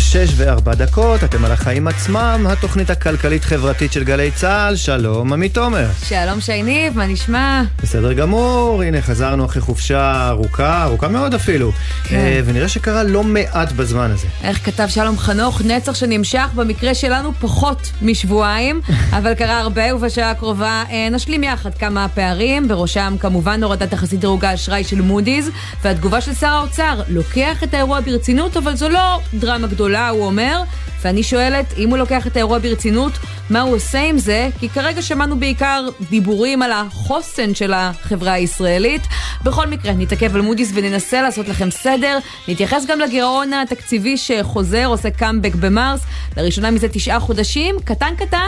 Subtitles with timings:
[0.00, 5.86] שש וארבע דקות, אתם על החיים עצמם, התוכנית הכלכלית-חברתית של גלי צה"ל, שלום, עמית תומר.
[6.04, 7.62] שלום שייניב, מה נשמע?
[7.82, 11.72] בסדר גמור, הנה חזרנו אחרי חופשה ארוכה, ארוכה מאוד אפילו,
[12.04, 12.16] כן.
[12.16, 14.26] אה, ונראה שקרה לא מעט בזמן הזה.
[14.42, 18.80] איך כתב שלום חנוך, נצח שנמשך, במקרה שלנו פחות משבועיים,
[19.18, 24.44] אבל קרה הרבה, ובשעה הקרובה אה, נשלים יחד כמה פערים, בראשם כמובן הורדת תחסית דירוג
[24.44, 25.48] האשראי של מודי'ס,
[25.82, 30.62] והתגובה של שר האוצר, לוקח את האירוע ברצינות, אבל זו לא דרמה גדולה, הוא אומר,
[31.02, 33.12] ואני שואלת, אם הוא לוקח את האירוע ברצינות,
[33.50, 34.48] מה הוא עושה עם זה?
[34.58, 39.02] כי כרגע שמענו בעיקר דיבורים על החוסן של החברה הישראלית.
[39.44, 42.18] בכל מקרה, נתעכב על מודי'ס וננסה לעשות לכם סדר.
[42.48, 46.00] נתייחס גם לגירעון התקציבי שחוזר, עושה קאמבק במרס,
[46.36, 48.38] לראשונה מזה תשעה חודשים, קטן קטן,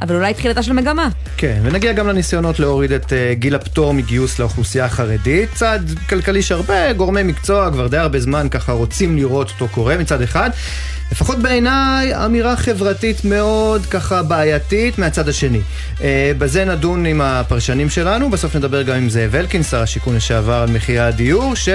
[0.00, 1.08] אבל אולי תחילתה של מגמה.
[1.36, 5.48] כן, ונגיע גם לניסיונות להוריד את uh, גיל הפטור מגיוס לאוכלוסייה החרדית.
[5.54, 10.22] צעד כלכלי שהרבה גורמי מקצוע כבר די הרבה זמן ככה רוצים לראות אותו קורה מצד
[10.22, 10.50] אחד.
[11.12, 15.60] לפחות בעיניי, אמירה חברתית מאוד ככה בעייתית מהצד השני.
[16.02, 20.62] אה, בזה נדון עם הפרשנים שלנו, בסוף נדבר גם עם זאב אלקין, שר השיכון לשעבר,
[20.62, 21.68] על מחירי הדיור, ש...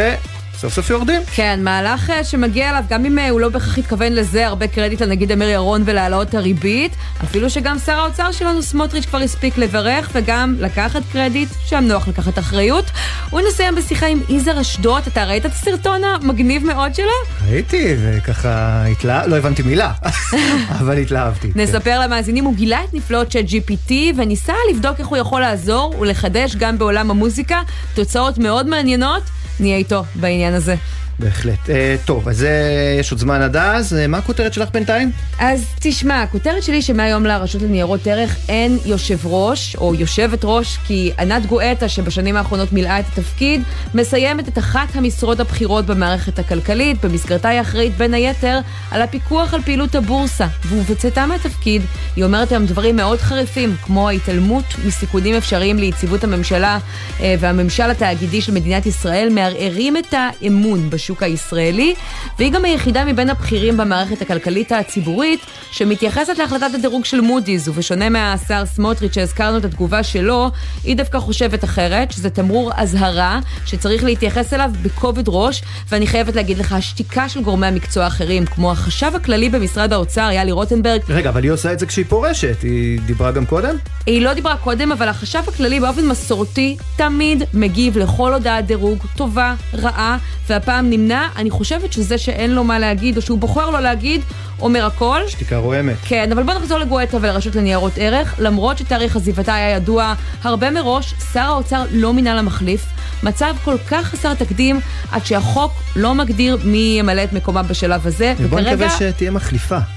[0.57, 1.21] סוף סוף יורדים.
[1.35, 5.01] כן, מהלך אה, שמגיע אליו, גם אם אה, הוא לא בהכרח התכוון לזה, הרבה קרדיט
[5.01, 10.55] לנגיד אמיר ירון ולהעלאות הריבית, אפילו שגם שר האוצר שלנו, סמוטריץ', כבר הספיק לברך, וגם
[10.59, 12.85] לקחת קרדיט, שם נוח לקחת אחריות.
[13.33, 17.07] ונסיים בשיחה עם יזהר אשדוד, אתה ראית את הסרטון המגניב מאוד שלו?
[17.49, 19.27] ראיתי, וככה התלהב...
[19.27, 19.91] לא הבנתי מילה,
[20.79, 21.51] אבל התלהבתי.
[21.53, 21.59] כן.
[21.61, 21.99] נספר.
[21.99, 26.77] למאזינים, הוא גילה את נפלאות של GPT, וניסה לבדוק איך הוא יכול לעזור ולחדש גם
[26.77, 27.61] בעולם המוזיקה
[27.93, 29.23] תוצאות מאוד מעניינות.
[29.59, 30.75] נהיה איתו בעניין הזה.
[31.19, 31.65] בהחלט.
[31.65, 31.69] Uh,
[32.05, 33.93] טוב, אז uh, יש עוד זמן עד אז.
[33.93, 35.11] Uh, מה הכותרת שלך בינתיים?
[35.39, 41.11] אז תשמע, הכותרת שלי שמהיום לרשות לניירות ערך אין יושב ראש או יושבת ראש, כי
[41.19, 43.61] ענת גואטה, שבשנים האחרונות מילאה את התפקיד,
[43.93, 47.05] מסיימת את אחת המשרות הבכירות במערכת הכלכלית.
[47.05, 48.59] במסגרתה היא אחראית בין היתר
[48.91, 50.47] על הפיקוח על פעילות הבורסה.
[50.69, 51.81] ובצאתה מהתפקיד,
[52.15, 56.79] היא אומרת היום דברים מאוד חריפים, כמו ההתעלמות מסיכונים אפשריים ליציבות הממשלה
[57.17, 61.23] uh, והממשל התאגידי של מדינת ישראל, מערערים את האמון בשוק.
[61.23, 61.93] הישראלי,
[62.39, 65.39] והיא גם היחידה מבין הבכירים במערכת הכלכלית הציבורית
[65.71, 70.51] שמתייחסת להחלטת הדירוג של מודי'ס, ובשונה מהשר סמוטריץ' שהזכרנו את התגובה שלו,
[70.83, 76.57] היא דווקא חושבת אחרת, שזה תמרור אזהרה שצריך להתייחס אליו בכובד ראש, ואני חייבת להגיד
[76.57, 81.01] לך, השתיקה של גורמי המקצוע האחרים, כמו החשב הכללי במשרד האוצר, יאלי רוטנברג...
[81.09, 83.75] רגע, אבל היא עושה את זה כשהיא פורשת, היא דיברה גם קודם?
[84.05, 89.55] היא לא דיברה קודם, אבל החשב הכללי באופן מסורתי תמיד מגיב לכל הודעת דירוג, טובה,
[89.73, 90.17] רעה,
[90.49, 94.21] והפעם נמנע, אני חושבת שזה שאין לו מה להגיד, או שהוא בוחר לא להגיד,
[94.59, 95.21] אומר הכל.
[95.27, 95.95] שתיקה רועמת.
[96.05, 98.35] כן, אבל בוא נחזור לגואטה ולרשות לניירות ערך.
[98.39, 100.13] למרות שתאריך עזיבתה היה ידוע
[100.43, 102.85] הרבה מראש, שר האוצר לא מינה למחליף.
[103.23, 104.79] מצב כל כך חסר תקדים,
[105.11, 108.33] עד שהחוק לא מגדיר מי ימלא את מקומה בשלב הזה.
[108.39, 108.85] ובוא וכרגע...
[108.85, 109.96] נקווה שתהיה מחליפה.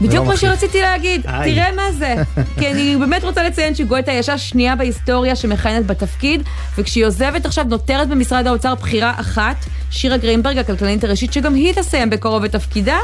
[0.00, 1.54] בדיוק כמו שרציתי להגיד, איי.
[1.54, 2.14] תראה מה זה.
[2.58, 6.42] כי אני באמת רוצה לציין שגואטה היא השנייה בהיסטוריה שמכהנת בתפקיד,
[6.78, 9.56] וכשהיא עוזבת עכשיו נותרת במשרד האוצר בחירה אחת,
[9.90, 12.96] שירה גרינברג, הכלכלנית הראשית, שגם היא תסיים בקרוב את תפקידה,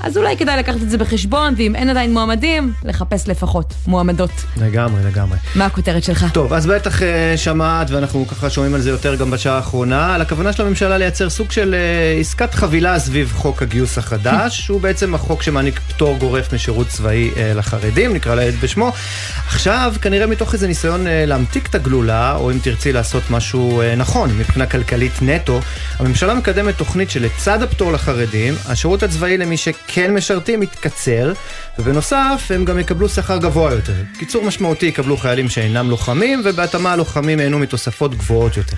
[0.00, 4.30] אז אולי כדאי לקחת את זה בחשבון, ואם אין עדיין מועמדים, לחפש לפחות מועמדות.
[4.56, 5.38] לגמרי, לגמרי.
[5.54, 6.26] מה הכותרת שלך?
[6.32, 7.04] טוב, אז בטח uh,
[7.36, 11.30] שמעת, ואנחנו ככה שומעים על זה יותר גם בשעה האחרונה, על הכוונה של הממשלה לייצר
[11.30, 16.43] סוג של uh, עסקת חבילה סביב חוק הגיוס החדש, שהוא בעצם החוק שמעניק פטור גורף
[16.52, 18.92] משירות צבאי uh, לחרדים, נקרא לילד בשמו.
[19.46, 23.96] עכשיו, כנראה מתוך איזה ניסיון uh, להמתיק את הגלולה, או אם תרצי לעשות משהו uh,
[23.96, 25.60] נכון מבחינה כלכלית נטו,
[25.98, 29.68] הממשלה מקדמת תוכנית שלצד הפטור לחרדים, השירות הצבאי למי ש...
[29.86, 31.32] כן משרתים יתקצר,
[31.78, 33.92] ובנוסף הם גם יקבלו שכר גבוה יותר.
[34.18, 38.76] קיצור משמעותי יקבלו חיילים שאינם לוחמים, ובהתאמה הלוחמים ייהנו מתוספות גבוהות יותר.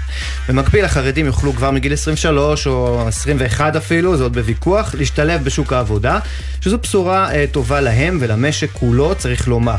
[0.49, 6.19] במקביל החרדים יוכלו כבר מגיל 23 או 21 אפילו, זה עוד בוויכוח, להשתלב בשוק העבודה,
[6.61, 9.75] שזו בשורה אה, טובה להם ולמשק כולו, צריך לומר.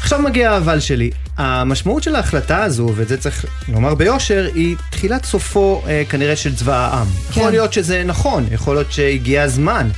[0.00, 1.10] עכשיו מגיע האבל שלי.
[1.36, 6.56] המשמעות של ההחלטה הזו, ואת זה צריך לומר ביושר, היא תחילת סופו אה, כנראה של
[6.56, 7.06] צבא העם.
[7.06, 7.40] כן.
[7.40, 9.88] יכול להיות שזה נכון, יכול להיות שהגיע הזמן,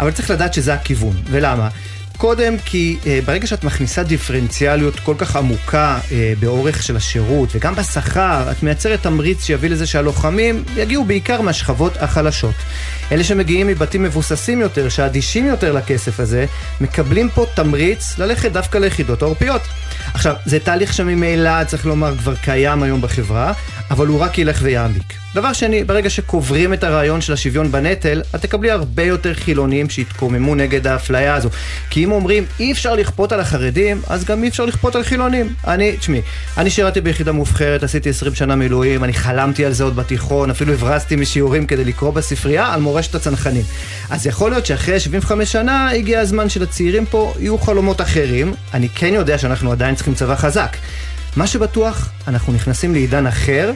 [0.00, 1.16] אבל צריך לדעת שזה הכיוון.
[1.30, 1.68] ולמה?
[2.16, 7.74] קודם כי אה, ברגע שאת מכניסה דיפרנציאליות כל כך עמוקה אה, באורך של השירות וגם
[7.74, 12.54] בשכר, את מייצרת תמריץ שיביא לזה שהלוחמים יגיעו בעיקר מהשכבות החלשות.
[13.12, 16.46] אלה שמגיעים מבתים מבוססים יותר, שאדישים יותר לכסף הזה,
[16.80, 19.62] מקבלים פה תמריץ ללכת דווקא ליחידות העורפיות.
[20.14, 23.52] עכשיו, זה תהליך שממילא, צריך לומר, כבר קיים היום בחברה,
[23.90, 25.23] אבל הוא רק ילך ויעמיק.
[25.34, 30.54] דבר שני, ברגע שקוברים את הרעיון של השוויון בנטל, את תקבלי הרבה יותר חילונים שיתקוממו
[30.54, 31.48] נגד האפליה הזו.
[31.90, 35.54] כי אם אומרים אי אפשר לכפות על החרדים, אז גם אי אפשר לכפות על חילונים.
[35.66, 36.22] אני, תשמעי,
[36.58, 40.72] אני שירתי ביחידה מובחרת, עשיתי 20 שנה מילואים, אני חלמתי על זה עוד בתיכון, אפילו
[40.72, 43.64] הברזתי משיעורים כדי לקרוא בספרייה על מורשת הצנחנים.
[44.10, 48.54] אז יכול להיות שאחרי 75 שנה הגיע הזמן שלצעירים פה יהיו חלומות אחרים.
[48.74, 50.76] אני כן יודע שאנחנו עדיין צריכים צבא חזק.
[51.36, 53.72] מה שבטוח, אנחנו נכנסים לעידן אחר,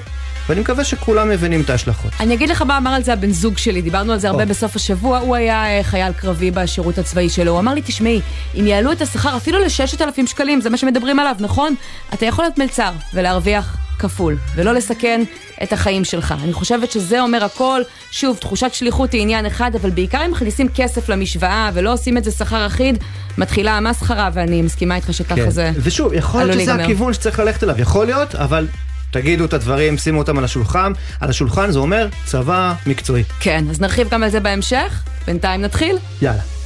[0.49, 2.13] ואני מקווה שכולם מבינים את ההשלכות.
[2.21, 4.77] אני אגיד לך מה אמר על זה הבן זוג שלי, דיברנו על זה הרבה בסוף
[4.77, 8.21] השבוע, הוא היה אה, חייל קרבי בשירות הצבאי שלו, הוא אמר לי, תשמעי,
[8.55, 11.75] אם יעלו את השכר אפילו ל-6,000 שקלים, זה מה שמדברים עליו, נכון?
[12.15, 15.23] אתה יכול להיות מלצר ולהרוויח כפול, ולא לסכן
[15.63, 16.35] את החיים שלך.
[16.45, 17.83] אני חושבת שזה אומר הכל.
[18.11, 22.25] שוב, תחושת שליחות היא עניין אחד, אבל בעיקר אם מכניסים כסף למשוואה ולא עושים את
[22.25, 22.99] זה שכר אחיד,
[23.39, 25.51] מתחילה המסחרה, ואני מסכימה איתך שככה כן.
[25.51, 28.67] זה ושוב, יכול להיות שזה הכיוון שצריך ללכת אליו, יכול להיות, אבל
[29.11, 30.93] תגידו את הדברים, שימו אותם על השולחן.
[31.21, 33.25] על השולחן זה אומר צבא מקצועי.
[33.41, 35.03] כן, אז נרחיב גם על זה בהמשך.
[35.27, 35.97] בינתיים נתחיל?
[36.23, 36.58] יאללה.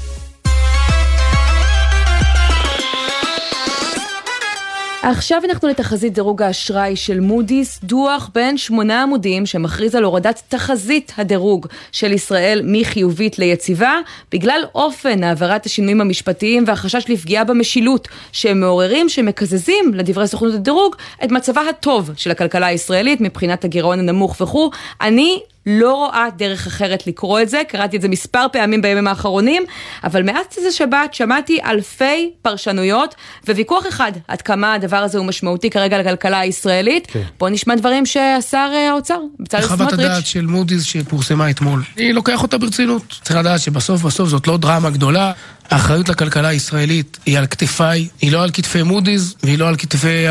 [5.02, 11.12] עכשיו אנחנו לתחזית דירוג האשראי של מודי'ס, דוח בין שמונה עמודים שמכריז על הורדת תחזית
[11.16, 13.96] הדירוג של ישראל מחיובית ליציבה,
[14.32, 21.30] בגלל אופן העברת השינויים המשפטיים והחשש לפגיעה במשילות שהם מעוררים, שמקזזים, לדברי סוכנות הדירוג, את
[21.30, 24.70] מצבה הטוב של הכלכלה הישראלית מבחינת הגירעון הנמוך וכו'.
[25.00, 29.62] אני לא רואה דרך אחרת לקרוא את זה, קראתי את זה מספר פעמים בימים האחרונים,
[30.04, 33.14] אבל מאז איזה שבת שמעתי אלפי פרשנויות
[33.48, 37.06] וויכוח אחד עד כמה הדבר הזה הוא משמעותי כרגע לכלכלה הישראלית.
[37.06, 37.22] כן.
[37.38, 39.90] בואו נשמע דברים שעשה אה, האוצר, בצלאל סמוטריץ'.
[39.90, 43.18] חוות הדעת של מודי'ס שפורסמה אתמול, אני לוקח אותה ברצינות.
[43.22, 45.32] צריך לדעת שבסוף בסוף זאת לא דרמה גדולה.
[45.70, 50.24] האחריות לכלכלה הישראלית היא על כתפיי, היא לא על כתפי מודי'ס והיא לא על כתפי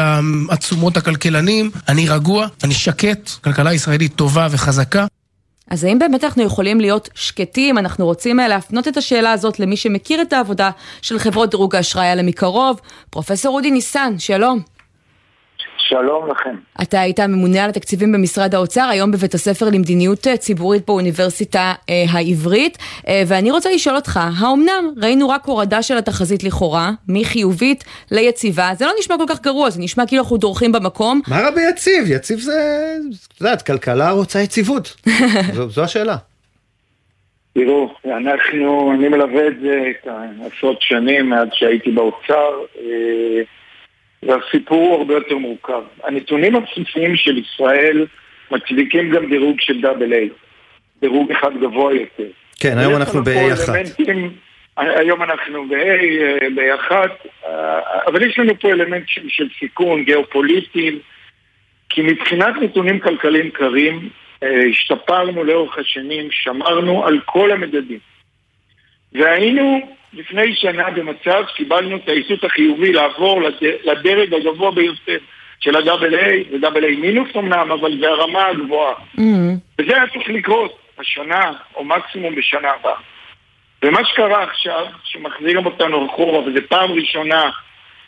[0.49, 1.71] עצומות הכלכלנים.
[1.87, 5.05] אני רגוע, אני שקט, כלכלה ישראלית טובה וחזקה.
[5.71, 7.77] אז האם באמת אנחנו יכולים להיות שקטים?
[7.77, 10.71] אנחנו רוצים אה, להפנות את השאלה הזאת למי שמכיר את העבודה
[11.01, 12.79] של חברות דירוג האשראי האלה מקרוב.
[13.09, 14.59] פרופסור אודי ניסן, שלום.
[15.91, 16.55] שלום לכם.
[16.81, 22.03] אתה היית ממונה על התקציבים במשרד האוצר, היום בבית הספר למדיניות אה, ציבורית באוניברסיטה אה,
[22.11, 22.77] העברית,
[23.07, 28.85] אה, ואני רוצה לשאול אותך, האומנם ראינו רק הורדה של התחזית לכאורה, מחיובית ליציבה, זה
[28.85, 31.21] לא נשמע כל כך גרוע, זה נשמע כאילו אנחנו דורכים במקום.
[31.27, 32.03] מה רע ביציב?
[32.07, 32.95] יציב זה,
[33.33, 34.95] את יודעת, כלכלה רוצה יציבות,
[35.55, 36.15] זו, זו השאלה.
[37.53, 39.91] תראו, אנחנו, אני מלווה את זה
[40.45, 42.49] עשרות שנים מאז שהייתי באוצר.
[42.79, 43.41] אה,
[44.23, 45.81] והסיפור הוא הרבה יותר מורכב.
[46.03, 48.05] הנתונים הבסיסיים של ישראל
[48.51, 50.29] מצדיקים גם דירוג של דאבל איי,
[51.01, 52.27] דירוג אחד גבוה יותר.
[52.59, 53.69] כן, היום אנחנו ב-A1.
[54.77, 56.03] היום אנחנו ב-A,
[56.55, 56.93] ב-A1,
[58.07, 60.99] אבל יש לנו פה אלמנט של, של סיכון גיאופוליטי,
[61.89, 64.09] כי מבחינת נתונים כלכליים קרים,
[64.43, 67.99] אה, השתפרנו לאורך השנים, שמרנו על כל המדדים.
[69.13, 69.81] והיינו
[70.13, 73.41] לפני שנה במצב קיבלנו את האיסות החיובי לעבור
[73.83, 75.17] לדרג הגבוה ביותר
[75.59, 78.93] של ה-AA, זה AA מינוס אמנם, אבל זה הרמה הגבוהה.
[78.93, 79.79] Mm-hmm.
[79.79, 82.95] וזה היה צריך לקרות השנה, או מקסימום בשנה הבאה.
[83.83, 87.49] ומה שקרה עכשיו, שמחזירים אותנו אחורה, וזו פעם ראשונה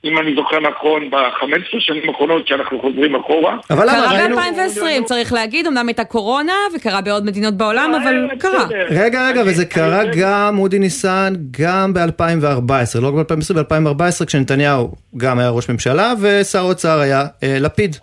[0.05, 3.57] אם אני זוכר נכון, ב-15 שנים האחרונות שאנחנו חוזרים אחורה.
[3.69, 4.29] אבל למה?
[4.29, 8.65] קרה ב-2020, צריך להגיד, אמנם הייתה קורונה, וקרה בעוד מדינות בעולם, אה, אבל קרה.
[8.89, 15.39] רגע, רגע, וזה קרה גם, אודי ניסן, גם ב-2014, לא רק ב-2020, ב-2014, כשנתניהו גם
[15.39, 17.95] היה ראש ממשלה, ושר האוצר היה אה, לפיד.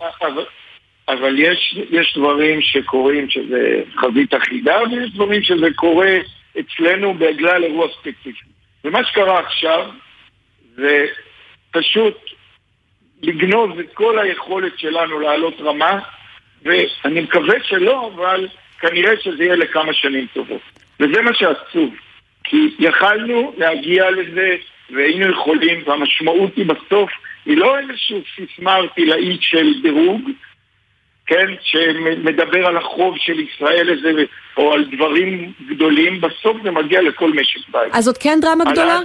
[1.07, 6.11] אבל יש, יש דברים שקורים שזה חזית אחידה, ויש דברים שזה קורה
[6.59, 8.31] אצלנו בגלל אירוע ספציפי.
[8.85, 9.87] ומה שקרה עכשיו,
[10.75, 11.05] זה
[11.71, 12.17] פשוט
[13.21, 15.99] לגנוז את כל היכולת שלנו לעלות רמה,
[16.63, 18.47] ואני מקווה שלא, אבל
[18.79, 20.61] כנראה שזה יהיה לכמה שנים טובות.
[20.99, 21.93] וזה מה שעצוב,
[22.43, 24.55] כי יכלנו להגיע לזה
[24.89, 27.11] והיינו יכולים, והמשמעות היא בסוף,
[27.45, 30.21] היא לא איזושהי סיסמה ארטילאית של דירוג,
[31.25, 34.23] כן, שמדבר על החוב של ישראל איזה,
[34.57, 37.95] או על דברים גדולים, בסוף זה מגיע לכל משק בית.
[37.95, 38.99] אז זאת כן דרמה גדולה?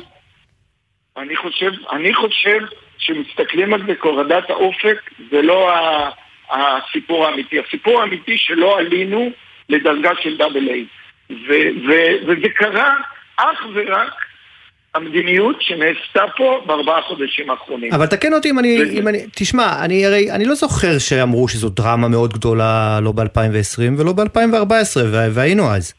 [1.17, 2.59] אני חושב, אני חושב
[2.99, 5.71] שמסתכלים על זה כהורדת האופק, זה לא
[6.51, 7.59] הסיפור האמיתי.
[7.61, 9.31] הסיפור האמיתי שלא עלינו
[9.69, 10.85] לדרגה של דאבל איי.
[12.27, 12.95] וזה קרה
[13.37, 14.13] אך ורק
[14.95, 17.93] המדיניות שנעשתה פה בארבעה חודשים האחרונים.
[17.93, 21.69] אבל תקן אותי אם אני, אם אני, תשמע, אני הרי, אני לא זוכר שאמרו שזו
[21.69, 25.01] דרמה מאוד גדולה לא ב-2020 ולא ב-2014,
[25.35, 25.95] והיינו אז.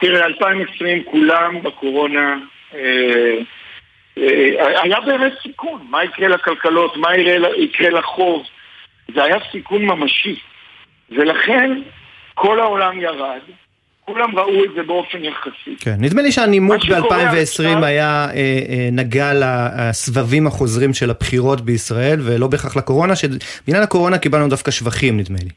[0.00, 2.38] תראה, 2020 כולם בקורונה
[2.74, 3.38] אה,
[4.82, 7.08] היה באמת סיכון, מה יקרה לכלכלות, מה
[7.56, 8.42] יקרה לחוב,
[9.14, 10.36] זה היה סיכון ממשי.
[11.10, 11.70] ולכן
[12.34, 13.40] כל העולם ירד,
[14.00, 15.76] כולם ראו את זה באופן יחסי.
[15.80, 21.10] כן, נדמה לי שהנימוק מה שקורה ב-2020 עכשיו- היה אה, אה, נגע לסבבים החוזרים של
[21.10, 25.50] הבחירות בישראל, ולא בהכרח לקורונה, שבעניין הקורונה קיבלנו דווקא שבחים, נדמה לי.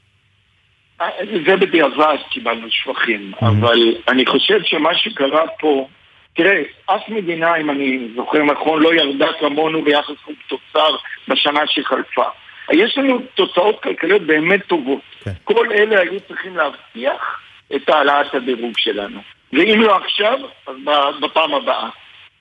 [1.46, 5.88] זה בדיעבד קיבלנו שבחים, אבל אני חושב שמה שקרה פה,
[6.34, 10.96] תראה, אף מדינה, אם אני זוכר נכון, לא ירדה כמונו ביחס חוב תוצר
[11.28, 12.26] בשנה שחלפה.
[12.72, 15.02] יש לנו תוצאות כלכליות באמת טובות.
[15.24, 15.32] כן.
[15.44, 17.40] כל אלה היו צריכים להבטיח
[17.76, 19.20] את העלאת הדירוג שלנו.
[19.54, 21.90] ואם לא עכשיו, אז בפעם הבאה.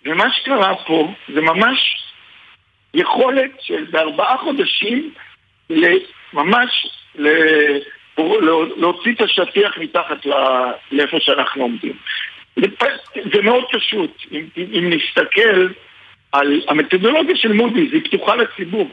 [0.04, 1.96] ומה שקרה פה זה ממש
[2.94, 5.10] יכולת של בארבעה חודשים
[6.32, 6.86] ממש
[8.76, 10.26] להוציא את השטיח מתחת
[10.92, 11.96] לאיפה שאנחנו עומדים.
[13.32, 15.68] זה מאוד פשוט, אם, אם נסתכל
[16.32, 18.88] על המתודולוגיה של מודי'ס, היא פתוחה לציבור.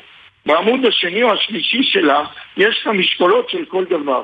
[0.46, 2.24] בעמוד השני או השלישי שלה
[2.58, 4.24] יש את המשקולות של כל דבר.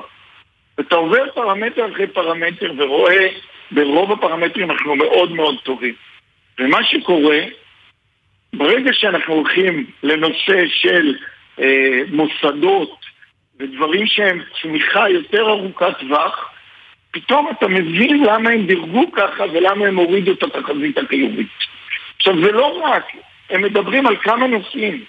[0.78, 3.28] ואתה עובר פרמטר אחרי פרמטר ורואה
[3.70, 5.94] ברוב הפרמטרים אנחנו מאוד מאוד טובים.
[6.58, 7.40] ומה שקורה,
[8.52, 11.14] ברגע שאנחנו הולכים לנושא של
[11.60, 13.04] אה, מוסדות
[13.58, 16.50] ודברים שהם צמיחה יותר ארוכת טווח,
[17.14, 21.46] פתאום אתה מבין למה הם דירגו ככה ולמה הם הורידו את התחזית החיובית.
[22.16, 23.04] עכשיו זה לא רק,
[23.50, 25.04] הם מדברים על כמה נושאים.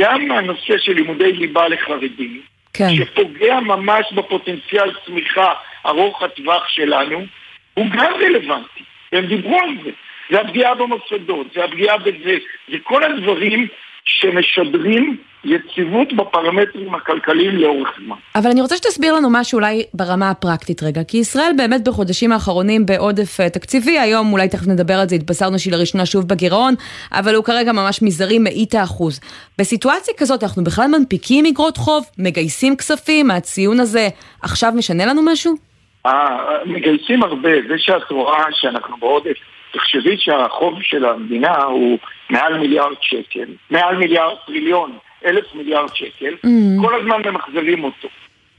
[0.00, 2.40] גם הנושא של לימודי ליבה לחרדים,
[2.72, 2.88] כן.
[2.96, 5.52] שפוגע ממש בפוטנציאל צמיחה
[5.86, 7.26] ארוך הטווח שלנו,
[7.74, 8.84] הוא גם רלוונטי.
[9.12, 9.90] והם דיברו על זה.
[10.30, 12.38] זה הפגיעה במוסדות, זה הפגיעה בזה,
[12.68, 13.66] זה כל הדברים
[14.04, 18.16] שמשדרים יציבות בפרמטרים הכלכליים לאורך זמן.
[18.34, 22.86] אבל אני רוצה שתסביר לנו משהו אולי ברמה הפרקטית רגע, כי ישראל באמת בחודשים האחרונים
[22.86, 26.74] בעודף אה, תקציבי, היום אולי תכף נדבר על זה, התבשרנו שהיא לראשונה שוב בגירעון,
[27.12, 29.20] אבל הוא כרגע ממש מזערי מאית האחוז.
[29.58, 34.08] בסיטואציה כזאת אנחנו בכלל מנפיקים אגרות חוב, מגייסים כספים, הציון הזה
[34.42, 35.54] עכשיו משנה לנו משהו?
[36.06, 39.36] אה, מגייסים הרבה, זה שאת רואה שאנחנו בעודף,
[39.72, 41.98] תחשבי שהחוב של המדינה הוא
[42.30, 44.92] מעל מיליארד שקל, מעל מיליארד טריליון,
[45.26, 46.34] אלף מיליארד שקל,
[46.80, 48.08] כל הזמן ממחזרים אותו.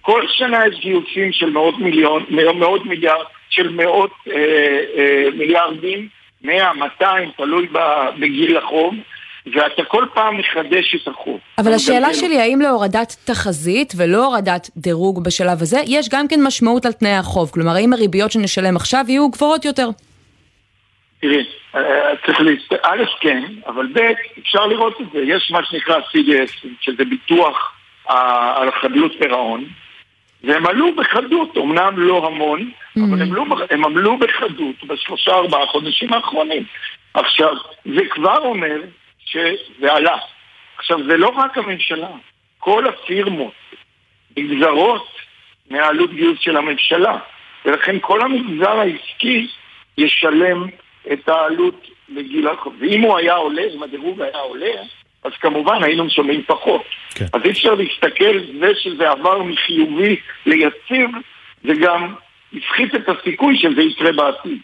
[0.01, 4.33] כל שנה יש גיוסים של מאות מיליון, מאות מיליארד, של מאות אה,
[4.97, 6.07] אה, מיליארדים,
[6.43, 7.67] 100, 200, תלוי
[8.19, 8.93] בגיל החוב,
[9.45, 11.39] ואתה כל פעם מחדש את החוב.
[11.57, 16.43] אבל השאלה מגלגל שלי, האם להורדת תחזית ולא הורדת דירוג בשלב הזה, יש גם כן
[16.43, 17.51] משמעות על תנאי החוב?
[17.53, 19.89] כלומר, האם הריביות שנשלם עכשיו יהיו גבוהות יותר?
[21.21, 22.73] תראי, אה, צריך להסת...
[22.83, 25.19] א', כן, אבל ב', אפשר לראות את זה.
[25.19, 27.73] יש מה שנקרא CDS, שזה ביטוח
[28.09, 29.65] אה, על חדלות פירעון,
[30.43, 36.13] והם עלו בחדות, אמנם לא המון, אבל הם, לא, הם עמלו בחדות בשלושה ארבעה חודשים
[36.13, 36.63] האחרונים.
[37.13, 38.81] עכשיו, זה כבר אומר
[39.25, 40.17] שזה עלה.
[40.77, 42.09] עכשיו, זה לא רק הממשלה,
[42.59, 43.53] כל הפירמות
[44.37, 45.07] נגזרות
[45.69, 47.17] מהעלות גיוס של הממשלה,
[47.65, 49.47] ולכן כל המגזר העסקי
[49.97, 50.67] ישלם
[51.13, 52.73] את העלות לגיל החוב.
[52.79, 54.71] ואם הוא היה עולה, אם הדירוג היה עולה,
[55.23, 56.81] אז כמובן היינו משלמים פחות.
[57.15, 57.25] כן.
[57.33, 60.15] אז אי אפשר להסתכל, זה שזה עבר מחיובי
[60.45, 61.09] ליציב,
[61.63, 62.13] זה גם
[62.53, 64.59] הפחית את הסיכוי שזה יקרה בעתיד.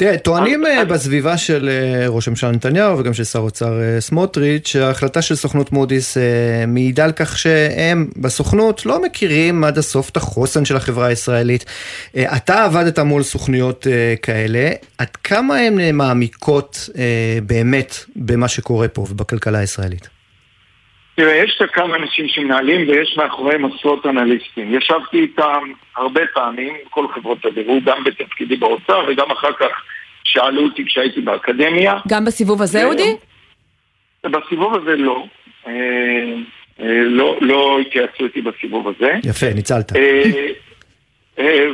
[0.00, 4.00] תראה, טוענים אה, אז- בסביבה של אה, ראש הממשלה נתניהו וגם של שר האוצר אה,
[4.00, 6.22] סמוטריץ', שההחלטה של סוכנות מודי'ס אה,
[6.66, 11.64] מעידה על כך שהם בסוכנות לא מכירים עד הסוף את החוסן של החברה הישראלית.
[12.16, 17.04] אה, אתה עבדת מול סוכנויות אה, כאלה, עד כמה הן אה, מעמיקות אה,
[17.46, 20.19] באמת במה שקורה פה ובכלכלה הישראלית?
[21.20, 24.74] תראה, יש את כמה אנשים שמנהלים ויש מאחוריהם עשרות אנליסטים.
[24.74, 29.82] ישבתי איתם הרבה פעמים, כל חברות הדירוג, גם בתפקידי באוצר וגם אחר כך
[30.24, 31.98] שאלו אותי כשהייתי באקדמיה.
[32.08, 32.84] גם בסיבוב הזה.
[32.84, 33.16] אודי?
[34.24, 35.24] בסיבוב הזה לא.
[35.66, 35.72] אה,
[36.80, 39.12] אה, לא, לא התייעצו איתי בסיבוב הזה.
[39.24, 39.92] יפה, ניצלת.
[41.38, 41.66] אה,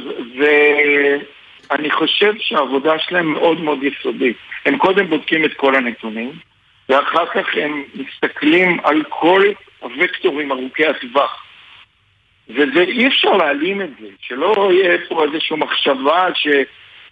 [1.71, 4.37] ואני חושב שהעבודה שלהם מאוד מאוד יסודית.
[4.67, 6.33] הם קודם בודקים את כל הנתונים,
[6.88, 9.43] ואחר כך הם מסתכלים על כל
[9.78, 11.43] הוקטורים ארוכי הטווח.
[12.49, 16.28] וזה, אי אפשר להעלים את זה, שלא יהיה פה איזושהי מחשבה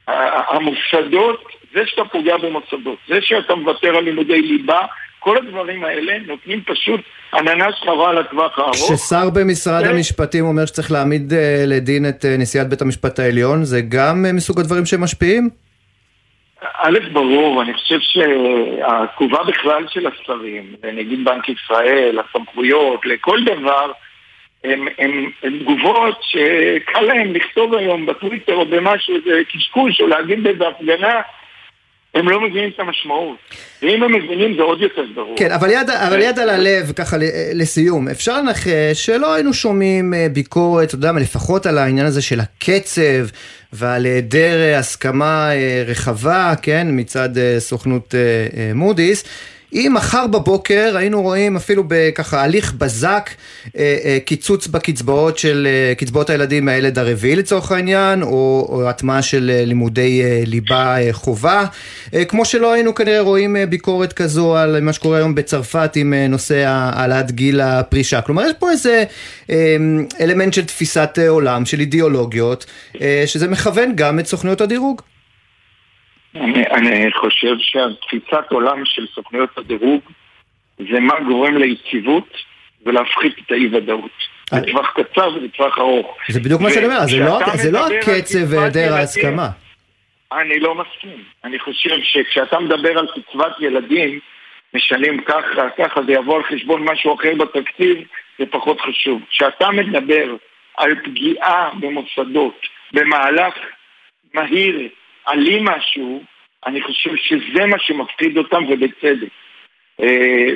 [0.06, 4.80] שהמוסדות, זה שאתה פוגע במוסדות, זה שאתה מוותר על לימודי ליבה,
[5.18, 7.00] כל הדברים האלה נותנים פשוט
[7.34, 8.92] עננה שחורה לטווח הארוך.
[8.92, 9.90] כששר במשרד כן.
[9.90, 14.32] המשפטים אומר שצריך להעמיד אה, לדין את אה, נשיאת בית המשפט העליון, זה גם אה,
[14.32, 15.50] מסוג הדברים שמשפיעים?
[16.72, 23.92] א', ברור, אני חושב שהתגובה בכלל של השרים, לנגיד בנק ישראל, הסמכויות, לכל דבר,
[24.64, 25.30] הן
[25.60, 31.20] תגובות שקל להם לכתוב היום בטוויטר או במשהו, איזה קשקוש, או להגיד באיזה הפגנה,
[32.14, 33.36] הם לא מבינים את המשמעות.
[33.82, 35.36] ואם הם מבינים זה עוד יותר גרוע.
[35.36, 37.16] כן, אבל יד, אבל יד על הלב, ככה
[37.54, 42.22] לסיום, אפשר לנחש שלא היינו שומעים אה, ביקורת, אתה יודע מה, לפחות על העניין הזה
[42.22, 43.26] של הקצב
[43.72, 45.50] ועל היעדר הסכמה
[45.86, 47.28] רחבה, כן, מצד
[47.58, 48.14] סוכנות
[48.74, 49.24] מודי'ס.
[49.74, 53.30] אם מחר בבוקר היינו רואים אפילו בככה הליך בזק
[53.76, 59.62] אה, אה, קיצוץ בקצבאות של אה, קצבאות הילדים מהילד הרביעי לצורך העניין, או, הטמעה של
[59.66, 61.64] לימודי ליבה חובה,
[62.28, 67.32] כמו שלא היינו כנראה רואים ביקורת כזו על מה שקורה היום בצרפת עם נושא העלאת
[67.32, 68.20] גיל הפרישה.
[68.20, 69.04] כלומר יש פה איזה
[70.20, 72.66] אלמנט של תפיסת עולם, של אידיאולוגיות,
[73.26, 75.02] שזה מכוון גם את סוכנויות הדירוג.
[76.34, 80.00] אני, אני חושב שהתפיסת עולם של סוכנויות הדירוג
[80.78, 82.36] זה מה גורם ליציבות
[82.86, 84.10] ולהפחית את האי-ודאות.
[84.52, 84.58] אה.
[84.58, 86.16] לטווח קצר ולטווח ארוך.
[86.28, 87.38] זה בדיוק מה שאני אומר, זה לא,
[87.72, 89.48] לא הקצב והיעדר ההסכמה.
[90.32, 91.22] אני לא מסכים.
[91.44, 94.20] אני חושב שכשאתה מדבר על קצבת ילדים,
[94.74, 97.96] משנים ככה, ככה, זה יבוא על חשבון משהו אחר בתקציב,
[98.38, 99.22] זה פחות חשוב.
[99.30, 100.36] כשאתה מדבר
[100.76, 102.60] על פגיעה במוסדות
[102.92, 103.54] במהלך
[104.34, 104.88] מהיר
[105.28, 106.22] אלים משהו,
[106.66, 109.28] אני חושב שזה מה שמפחיד אותם ובצדק.
[110.00, 110.46] אה,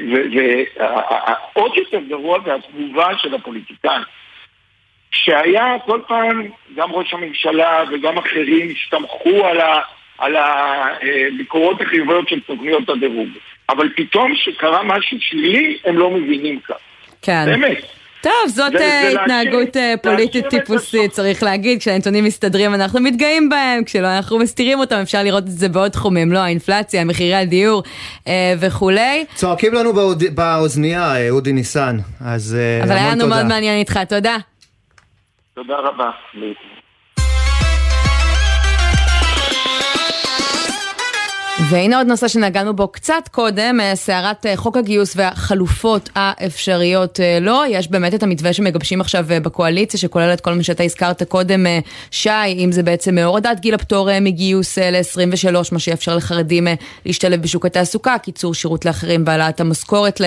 [1.55, 4.03] ועוד יותר גרוע זה התגובה של הפוליטיקאים.
[5.11, 9.81] שהיה כל פעם, גם ראש הממשלה וגם אחרים הסתמכו על, ה,
[10.19, 13.29] על הביקורות החיוביות של תוכניות הדירוג.
[13.69, 16.77] אבל פתאום שקרה משהו שלילי, הם לא מבינים כך.
[17.23, 17.45] כן.
[17.47, 17.98] באמת.
[18.23, 23.49] טוב, זאת זה, זה uh, התנהגות uh, פוליטית טיפוסית, צריך להגיד, כשהנתונים מסתדרים אנחנו מתגאים
[23.49, 27.83] בהם, כשלא אנחנו מסתירים אותם, אפשר לראות את זה בעוד תחומים, לא האינפלציה, מחירי הדיור
[28.25, 28.29] uh,
[28.61, 29.25] וכולי.
[29.35, 30.25] צועקים לנו באוד...
[30.35, 32.95] באוזנייה, אודי ניסן, אז המון תודה.
[32.95, 34.37] אבל היה לנו מאוד מעניין איתך, תודה.
[35.55, 36.11] תודה רבה.
[41.61, 47.49] והנה עוד נושא שנגענו בו קצת קודם, אה, סערת אה, חוק הגיוס והחלופות האפשריות לו.
[47.49, 47.65] לא.
[47.69, 51.67] יש באמת את המתווה שמגבשים עכשיו אה, בקואליציה, שכולל את כל מה שאתה הזכרת קודם,
[52.11, 56.69] שי, אם זה בעצם הורדת גיל הפטור מגיוס ל-23, מה שיאפשר לחרדים
[57.07, 60.21] להשתלב בשוק התעסוקה, קיצור שירות לאחרים והעלאת המשכורת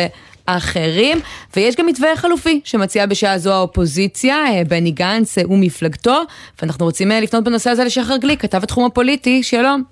[0.47, 1.19] לאחרים.
[1.55, 6.21] ויש גם מתווה חלופי שמציע בשעה זו האופוזיציה, בני גנץ ומפלגתו,
[6.61, 9.83] ואנחנו רוצים לפנות בנושא הזה לשחר גליק, כתב התחום הפוליטי, שלום.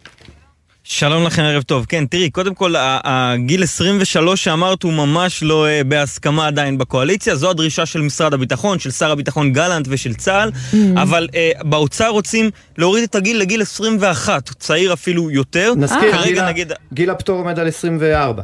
[0.92, 1.86] שלום לכם, ערב טוב.
[1.86, 7.36] כן, תראי, קודם כל, הגיל 23 שאמרת הוא ממש לא uh, בהסכמה עדיין בקואליציה.
[7.36, 11.02] זו הדרישה של משרד הביטחון, של שר הביטחון גלנט ושל צה"ל, mm-hmm.
[11.02, 15.74] אבל uh, באוצר רוצים להוריד את הגיל לגיל 21, צעיר אפילו יותר.
[15.78, 16.74] נזכיר, גיל, נגיד...
[16.94, 18.44] גיל הפטור עומד על 24.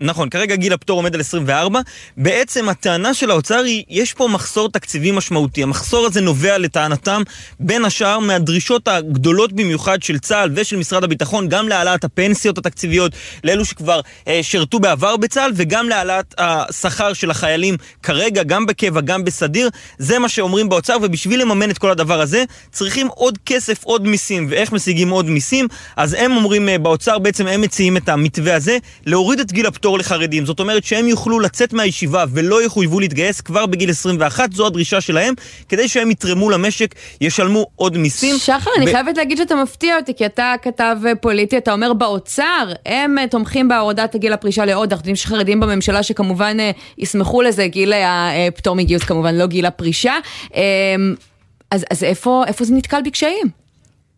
[0.00, 1.80] נכון, כרגע גיל הפטור עומד על 24.
[2.16, 5.62] בעצם הטענה של האוצר היא, יש פה מחסור תקציבי משמעותי.
[5.62, 7.22] המחסור הזה נובע לטענתם,
[7.60, 13.12] בין השאר, מהדרישות הגדולות במיוחד של צה"ל ושל משרד הביטחון, גם להעלאת הפנסיות התקציביות
[13.44, 19.24] לאלו שכבר אה, שירתו בעבר בצה"ל, וגם להעלאת השכר של החיילים כרגע, גם בקבע, גם
[19.24, 19.70] בסדיר.
[19.98, 24.46] זה מה שאומרים באוצר, ובשביל לממן את כל הדבר הזה, צריכים עוד כסף, עוד מיסים.
[24.50, 25.68] ואיך משיגים עוד מיסים?
[25.96, 29.85] אז הם אומרים אה, באוצר, בעצם הם מציעים את המתווה הזה, להוריד את גיל הפטור
[29.86, 30.46] פטור לחרדים.
[30.46, 35.34] זאת אומרת שהם יוכלו לצאת מהישיבה ולא יחויבו להתגייס כבר בגיל 21, זו הדרישה שלהם,
[35.68, 38.36] כדי שהם יתרמו למשק, ישלמו עוד מיסים.
[38.38, 42.72] שחר, ב- אני חייבת להגיד שאתה מפתיע אותי, כי אתה כתב פוליטי, אתה אומר באוצר,
[42.86, 47.66] הם אה, תומכים בהורדת הגיל הפרישה לעוד, אנחנו יודעים שחרדים בממשלה שכמובן אה, ישמחו לזה,
[47.66, 50.14] גיל הפטור אה, מגיוס כמובן, לא גיל הפרישה.
[51.70, 53.65] אז, אז איפה, איפה זה נתקל בקשיים?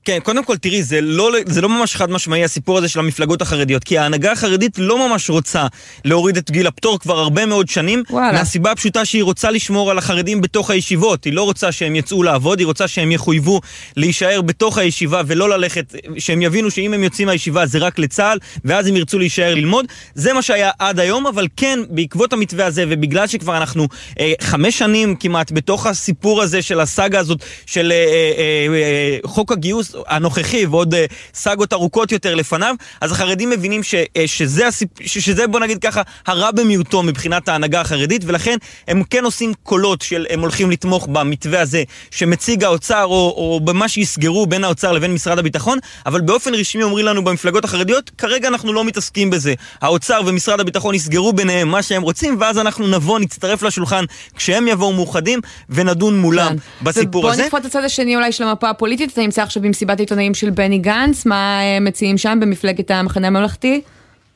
[0.08, 3.42] כן, קודם כל, תראי, זה לא, זה לא ממש חד משמעי הסיפור הזה של המפלגות
[3.42, 5.66] החרדיות, כי ההנהגה החרדית לא ממש רוצה
[6.04, 8.32] להוריד את גיל הפטור כבר הרבה מאוד שנים, וואלה.
[8.32, 11.24] מהסיבה הפשוטה שהיא רוצה לשמור על החרדים בתוך הישיבות.
[11.24, 13.60] היא לא רוצה שהם יצאו לעבוד, היא רוצה שהם יחויבו
[13.96, 18.86] להישאר בתוך הישיבה ולא ללכת, שהם יבינו שאם הם יוצאים מהישיבה זה רק לצה"ל, ואז
[18.86, 19.86] הם ירצו להישאר ללמוד.
[20.14, 23.88] זה מה שהיה עד היום, אבל כן, בעקבות המתווה הזה, ובגלל שכבר אנחנו
[24.20, 29.52] אה, חמש שנים כמעט בתוך הסיפור הזה של הסאגה הזאת של אה, אה, אה, חוק
[29.52, 30.96] הגיוס, הנוכחי ועוד uh,
[31.34, 34.88] סאגות ארוכות יותר לפניו, אז החרדים מבינים ש, uh, שזה, הסיפ...
[35.06, 38.56] שזה בוא נגיד ככה הרע במיעוטו מבחינת ההנהגה החרדית, ולכן
[38.88, 43.88] הם כן עושים קולות של הם הולכים לתמוך במתווה הזה שמציג האוצר, או, או במה
[43.88, 48.72] שיסגרו בין האוצר לבין משרד הביטחון, אבל באופן רשמי אומרים לנו במפלגות החרדיות, כרגע אנחנו
[48.72, 49.54] לא מתעסקים בזה.
[49.80, 54.04] האוצר ומשרד הביטחון יסגרו ביניהם מה שהם רוצים, ואז אנחנו נבוא, נצטרף לשולחן
[54.36, 56.84] כשהם יבואו מאוחדים, ונדון מולם כן.
[56.84, 57.42] בסיפור הזה.
[57.42, 60.78] ובוא נקפוץ לצד השני אולי של המפה הפוליטית, אתה נמצא עכשיו במסיבת עיתונאים של בני
[60.78, 63.80] גנץ, מה מציעים שם במפלגת המחנה הממלכתי?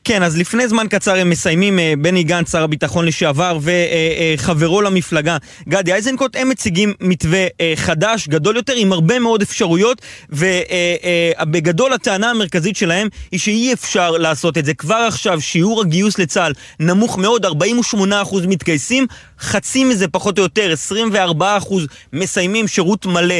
[0.05, 3.59] כן, אז לפני זמן קצר הם מסיימים, אה, בני גנץ, שר הביטחון לשעבר,
[4.37, 5.37] וחברו למפלגה,
[5.69, 12.29] גדי איזנקוט, הם מציגים מתווה אה, חדש, גדול יותר, עם הרבה מאוד אפשרויות, ובגדול הטענה
[12.29, 14.73] המרכזית שלהם היא שאי אפשר לעשות את זה.
[14.73, 17.49] כבר עכשיו שיעור הגיוס לצה"ל נמוך מאוד, 48%
[18.47, 19.07] מתגייסים,
[19.39, 20.73] חצי מזה פחות או יותר,
[21.31, 23.35] 24% מסיימים שירות מלא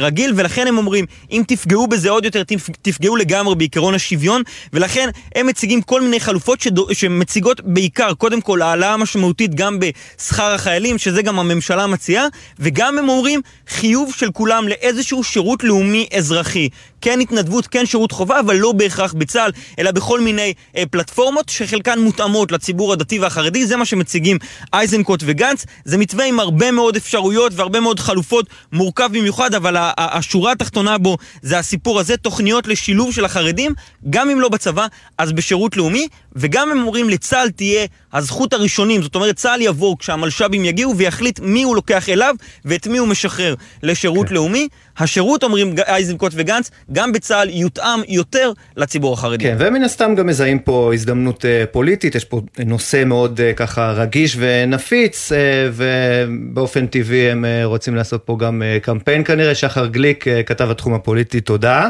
[0.00, 2.42] רגיל, ולכן הם אומרים, אם תפגעו בזה עוד יותר,
[2.82, 8.62] תפגעו לגמרי בעקרון השוויון, ולכן הם מציגים כל מיני חלופות שדו, שמציגות בעיקר, קודם כל,
[8.62, 12.26] העלאה משמעותית גם בשכר החיילים, שזה גם הממשלה מציעה,
[12.58, 16.68] וגם הם אומרים חיוב של כולם לאיזשהו שירות לאומי אזרחי.
[17.06, 21.98] כן התנדבות, כן שירות חובה, אבל לא בהכרח בצה"ל, אלא בכל מיני אה, פלטפורמות שחלקן
[21.98, 24.38] מותאמות לציבור הדתי והחרדי, זה מה שמציגים
[24.72, 25.64] אייזנקוט וגנץ.
[25.84, 31.16] זה מתווה עם הרבה מאוד אפשרויות והרבה מאוד חלופות, מורכב במיוחד, אבל השורה התחתונה בו
[31.42, 33.74] זה הסיפור הזה, תוכניות לשילוב של החרדים,
[34.10, 34.86] גם אם לא בצבא,
[35.18, 40.64] אז בשירות לאומי, וגם הם אומרים לצה"ל תהיה הזכות הראשונים, זאת אומרת צה"ל יבוא כשהמלש"בים
[40.64, 44.34] יגיעו ויחליט מי הוא לוקח אליו ואת מי הוא משחרר לשירות כן.
[44.34, 44.68] לאומי.
[44.98, 49.44] השירות, אומרים אייזנקוט וגנץ, גם בצה"ל יותאם יותר לציבור החרדי.
[49.44, 53.92] כן, ומן הסתם גם מזהים פה הזדמנות uh, פוליטית, יש פה נושא מאוד uh, ככה
[53.92, 55.34] רגיש ונפיץ, uh,
[55.72, 59.54] ובאופן טבעי הם uh, רוצים לעשות פה גם uh, קמפיין כנראה.
[59.54, 61.88] שחר גליק, uh, כתב התחום הפוליטי, תודה.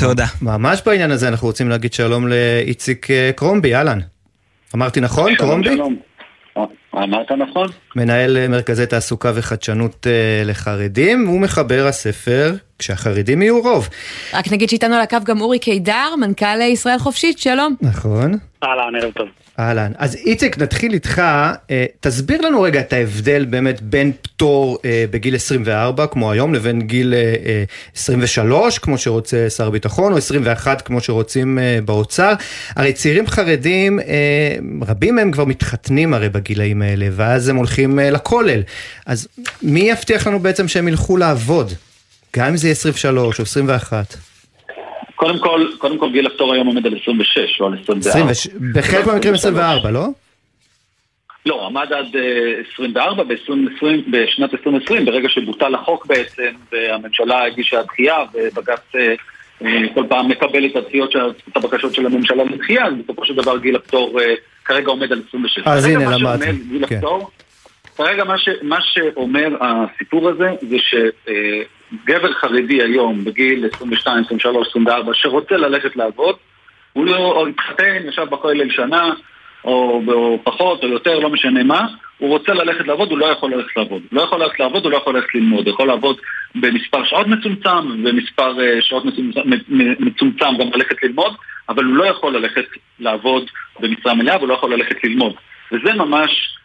[0.00, 0.26] תודה.
[0.42, 3.98] ממש בעניין הזה אנחנו רוצים להגיד שלום לאיציק uh, קרומבי, אהלן.
[4.74, 5.74] אמרתי נכון, קרומבי?
[5.74, 6.09] שלום.
[6.94, 7.68] אמרת נכון.
[7.96, 13.88] מנהל אה, מרכזי תעסוקה וחדשנות uh, לחרדים, הוא מחבר הספר כשהחרדים יהיו רוב.
[14.34, 17.76] רק נגיד שאיתנו על הקו גם אורי קידר, מנכ"ל ישראל חופשית, שלום.
[17.80, 18.38] נכון.
[18.64, 19.28] אהלן, ערב טוב.
[19.60, 19.92] אהלן.
[19.98, 21.22] אז איציק, נתחיל איתך.
[21.70, 26.80] אה, תסביר לנו רגע את ההבדל באמת בין פטור אה, בגיל 24, כמו היום, לבין
[26.80, 27.14] גיל
[27.96, 32.32] 23, כמו שרוצה שר הביטחון, או 21, כמו שרוצים באוצר.
[32.76, 34.00] הרי צעירים חרדים,
[34.82, 38.62] רבים מהם כבר מתחתנים הרי בגילאים האלה, ואז הם הולכים לכולל.
[39.06, 39.28] אז
[39.62, 41.72] מי יבטיח לנו בעצם שהם ילכו לעבוד?
[42.36, 44.16] גם אם זה יהיה 23 או 21.
[45.20, 48.32] קודם כל, קודם כל גיל הפטור היום עומד על 26 או על 24.
[48.74, 50.06] בחלק מהמקרים 24, לא?
[51.46, 52.06] לא, עמד עד
[52.74, 59.14] 24 ב-2020, בשנת 2020, ברגע שבוטל החוק בעצם, והממשלה הגישה דחייה, ובג"ץ אה,
[59.62, 61.16] אה, כל פעם מקבל את הדחיות,
[61.48, 65.22] את הבקשות של הממשלה לדחייה, אז בסופו של דבר גיל הפטור אה, כרגע עומד על
[65.28, 65.62] 26.
[65.66, 66.46] אז הנה, למדתי.
[66.88, 67.00] כן.
[67.96, 70.94] כרגע מה, ש, מה שאומר הסיפור הזה, זה ש...
[72.04, 76.36] גבר חרדי היום, בגיל 22, 23, 24, שרוצה ללכת לעבוד,
[76.92, 79.12] הוא לא התחתן, ישב בכולל שנה,
[79.64, 81.86] או, או פחות, או יותר, לא משנה מה,
[82.18, 84.02] הוא רוצה ללכת לעבוד, הוא לא יכול ללכת לעבוד.
[84.12, 85.66] לא יכול ללכת לעבוד, הוא לא יכול ללכת ללמוד.
[85.66, 86.16] הוא יכול לעבוד
[86.54, 89.04] במספר שעות מצומצם, במספר uh, שעות
[90.00, 91.34] מצומצם, גם ללכת ללמוד,
[91.68, 92.64] אבל הוא לא יכול ללכת
[92.98, 93.50] לעבוד
[93.80, 95.32] במשרה מלאה, והוא לא יכול ללכת ללמוד.
[95.72, 96.59] וזה ממש אה, אה,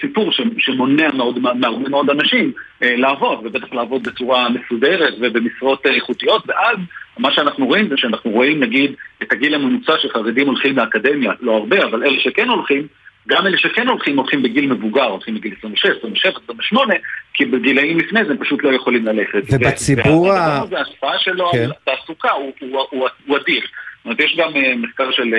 [0.00, 6.76] סיפור שמונע מאוד, מהרבה מאוד אנשים אה, לעבוד, ובטח לעבוד בצורה מסודרת ובמשרות איכותיות, ואז
[7.18, 8.92] מה שאנחנו רואים זה שאנחנו רואים נגיד
[9.22, 12.86] את הגיל הממוצע שחרדים הולכים לאקדמיה, לא הרבה, אבל אלה שכן הולכים,
[13.28, 16.94] גם אלה שכן הולכים, הולכים בגיל מבוגר, הולכים בגיל 26, 27, 28,
[17.34, 19.42] כי בגילאים לפני זה הם פשוט לא יכולים ללכת.
[19.52, 20.62] ובציבור ה...
[20.70, 21.58] וההשפעה שלו כן.
[21.58, 23.60] על התעסוקה הוא, הוא, הוא, הוא אדיר.
[23.60, 25.34] זאת אומרת, יש גם מחקר של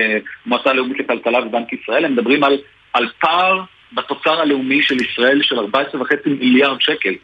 [0.46, 2.58] מועצה לאומית לכלכלה ובנק ישראל, הם מדברים על,
[2.92, 3.60] על פער
[3.92, 5.64] בתוצר הלאומי של ישראל של 14.5
[6.26, 7.14] מיליארד שקל.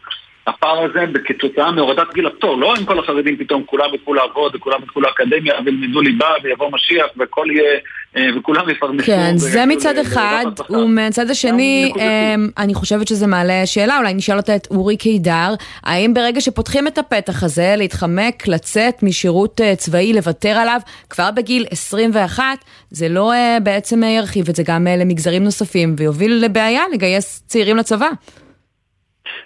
[0.47, 4.83] הפער הזה כתוצאה מהורדת גיל הפטור, לא אם כל החרדים פתאום כולם ילכו לעבוד וכולם
[4.83, 7.79] ילכו לאקדמיה וילמדו ליבה ויבוא משיח וכל יהיה,
[8.17, 9.07] אה, וכולם יפרנסו.
[9.07, 14.57] כן, זה מצד אחד, ומצד השני, אמ, אני חושבת שזה מעלה שאלה, אולי נשאל אותה
[14.57, 20.49] את אורי קידר, האם ברגע שפותחים את הפתח הזה, להתחמק, לצאת משירות אה, צבאי, לוותר
[20.59, 20.81] עליו,
[21.11, 22.45] כבר בגיל 21,
[22.91, 28.09] זה לא אה, בעצם ירחיב את זה גם למגזרים נוספים ויוביל לבעיה לגייס צעירים לצבא?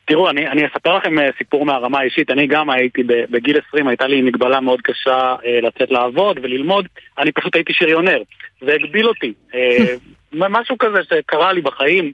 [0.05, 2.31] תראו, אני, אני אספר לכם אה, סיפור מהרמה האישית.
[2.31, 6.88] אני גם הייתי בגיל 20, הייתה לי מגבלה מאוד קשה אה, לצאת לעבוד וללמוד.
[7.19, 8.23] אני פשוט הייתי שריונר.
[8.61, 9.33] זה הגביל אותי.
[9.55, 9.95] אה,
[10.51, 12.12] משהו כזה שקרה לי בחיים.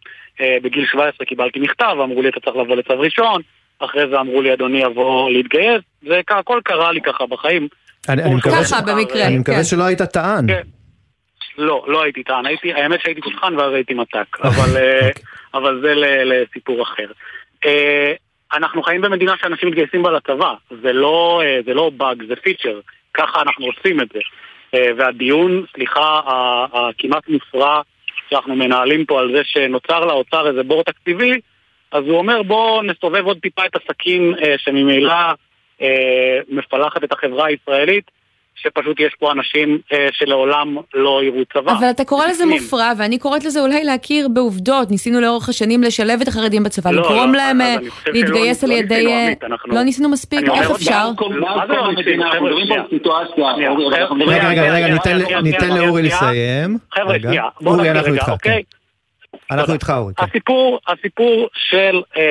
[0.63, 3.43] בגיל 17 קיבלתי מכתב, אמרו לי אתה צריך לבוא לצו ראשון.
[3.79, 5.81] אחרי זה אמרו לי אדוני יבוא להתגייס.
[6.03, 7.69] זה הכל קרה לי ככה בחיים.
[8.09, 8.73] אני, אני מקווה, ש...
[8.87, 9.65] במקרה, אני מקווה כן.
[9.65, 10.47] שלא היית טען.
[10.47, 10.63] כן.
[11.59, 12.47] לא, לא הייתי טען.
[12.47, 14.41] הייתי, האמת שהייתי תותחן ואז הייתי מתק.
[14.43, 15.23] אבל, אה, אוקיי.
[15.55, 15.93] אבל זה
[16.25, 17.07] לסיפור אחר.
[17.67, 18.13] אה,
[18.53, 22.81] אנחנו חיים במדינה שאנשים מתגייסים בה לצבא, זה לא, אה, זה לא באג, זה פיצ'ר,
[23.15, 24.21] ככה אנחנו עושים את זה.
[24.75, 26.21] אה, והדיון, סליחה,
[26.73, 27.81] הכמעט מופרע
[28.31, 31.41] שאנחנו מנהלים פה על זה שנוצר לאוצר איזה בור תקציבי,
[31.93, 35.15] אז הוא אומר בואו נסובב עוד טיפה את הסכין שממילא
[36.49, 38.11] מפלחת את החברה הישראלית.
[38.57, 41.73] שפשוט יש פה אנשים אה, שלעולם לא יראו צבא.
[41.73, 44.91] אבל אתה קורא לזה מופרע, ואני קוראת לזה אולי להכיר בעובדות.
[44.91, 49.05] ניסינו לאורך השנים לשלב את החרדים בצבא, לא, לגרום לא, להם אה, להתגייס על ידי...
[49.05, 49.33] לא, אה,
[49.67, 51.09] לא ניסינו מספיק, איך אפשר?
[54.27, 56.79] רגע, רגע, רגע, ניתן לאורי לסיים.
[56.95, 57.45] חבר'ה, שנייה.
[57.67, 58.29] אורי, אנחנו איתך.
[58.29, 58.63] אוקיי?
[59.51, 60.15] אנחנו איתך אורי.
[60.15, 60.25] כן.
[60.25, 62.23] הסיפור, הסיפור של אה,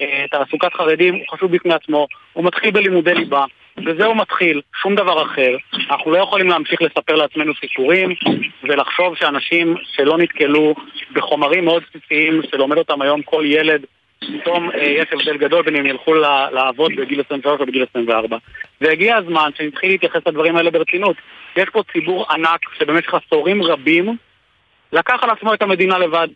[0.00, 3.44] אה, תעסוקת חרדים הוא חשוב בפני עצמו, הוא מתחיל בלימודי ליבה,
[3.86, 5.56] וזהו מתחיל, שום דבר אחר.
[5.90, 8.14] אנחנו לא יכולים להמשיך לספר לעצמנו סיפורים
[8.62, 10.74] ולחשוב שאנשים שלא נתקלו
[11.12, 13.84] בחומרים מאוד בסיסיים שלומד אותם היום כל ילד
[14.20, 16.14] פתאום אה, יש הבדל גדול בין אם ילכו
[16.52, 18.36] לעבוד בגיל 23 או בגיל 24.
[18.80, 21.16] והגיע הזמן שנתחיל להתייחס לדברים האלה ברצינות.
[21.56, 24.16] יש פה ציבור ענק שבמשך עשורים רבים
[24.92, 26.28] לקח על עצמו את המדינה לבד.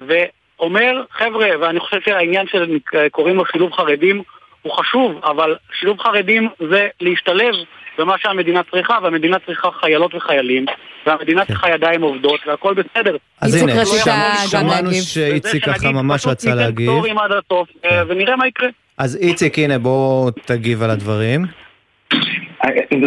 [0.00, 4.22] ואומר, חבר'ה, ואני חושב שהעניין שקוראים לו שילוב חרדים
[4.62, 7.54] הוא חשוב, אבל שילוב חרדים זה להשתלב
[7.98, 10.66] במה שהמדינה צריכה, והמדינה צריכה חיילות וחיילים,
[11.06, 11.52] והמדינה כן.
[11.52, 13.16] צריכה ידיים עובדות, והכל בסדר.
[13.40, 13.72] אז הנה,
[14.50, 16.90] שמענו שאיציק ככה ממש רצה להגיב.
[16.90, 18.02] הסוף, אה, כן.
[18.08, 18.68] ונראה מה יקרה.
[18.98, 21.46] אז איציק, הנה, בוא תגיב על הדברים.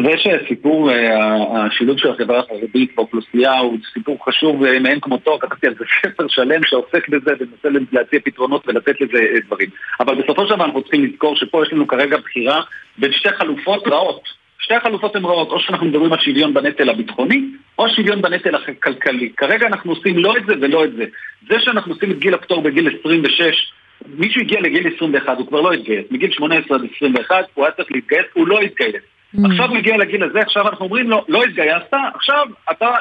[0.03, 5.67] זה שסיפור אה, השילוב של החברה החרדית באוכלוסייה הוא סיפור חשוב אה, מאין כמותו, כתבתי
[5.67, 9.69] על זה ספר שלם שעוסק בזה ומנסה להציע פתרונות ולתת לזה אה, דברים.
[9.99, 12.61] אבל בסופו של דבר אנחנו צריכים לזכור שפה יש לנו כרגע בחירה
[12.97, 14.43] בין שתי חלופות רעות.
[14.59, 17.41] שתי החלופות הן רעות, או שאנחנו מדברים על שוויון בנטל הביטחוני,
[17.79, 19.29] או שוויון בנטל הכלכלי.
[19.37, 21.05] כרגע אנחנו עושים לא את זה ולא את זה.
[21.49, 23.73] זה שאנחנו עושים את גיל הפטור בגיל 26,
[24.17, 26.05] מישהו הגיע לגיל 21, הוא כבר לא התגייס.
[26.11, 29.03] מגיל 18 עד 21 הוא היה צריך להתגייס, הוא לא התגייס.
[29.35, 29.51] Mm.
[29.51, 32.91] עכשיו מגיע לגיל הזה, עכשיו אנחנו אומרים לו, לא התגייסת, עכשיו אתה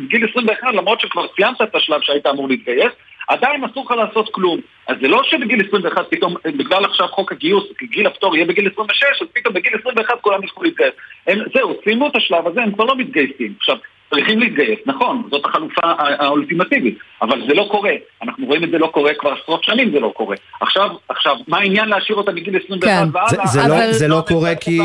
[0.00, 2.92] גיל 21, למרות שכבר סיימת את השלב שהיית אמור להתגייס,
[3.28, 4.60] עדיין אסור לך לעשות כלום.
[4.86, 9.02] אז זה לא שבגיל 21 פתאום, בגלל עכשיו חוק הגיוס, גיל הפטור יהיה בגיל 26,
[9.22, 10.92] אז פתאום בגיל 21 כולם יצטרכו להתגייס.
[11.26, 13.54] הם, זהו, סיימו את השלב הזה, הם כבר לא מתגייסים.
[13.58, 13.76] עכשיו,
[14.14, 17.92] צריכים להתגייס, נכון, זאת החלופה האולטימטיבית, אבל זה לא קורה.
[18.22, 20.36] אנחנו רואים את זה לא קורה כבר עשרות שנים זה לא קורה.
[20.60, 23.08] עכשיו, עכשיו, מה העניין להשאיר אותה בגיל 21 כן.
[23.12, 23.28] והלאה?
[23.28, 24.78] זה, זה, לא, זה, לא קורה כי,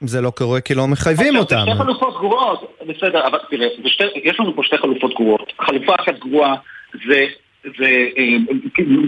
[0.00, 1.64] זה לא קורה כי לא מחייבים אותם.
[1.66, 5.52] שתי חלופות גרועות, בסדר, אבל תראה, בשתי, יש לנו פה שתי חלופות גרועות.
[5.60, 6.54] חלופה אחת גרועה
[7.08, 7.26] זה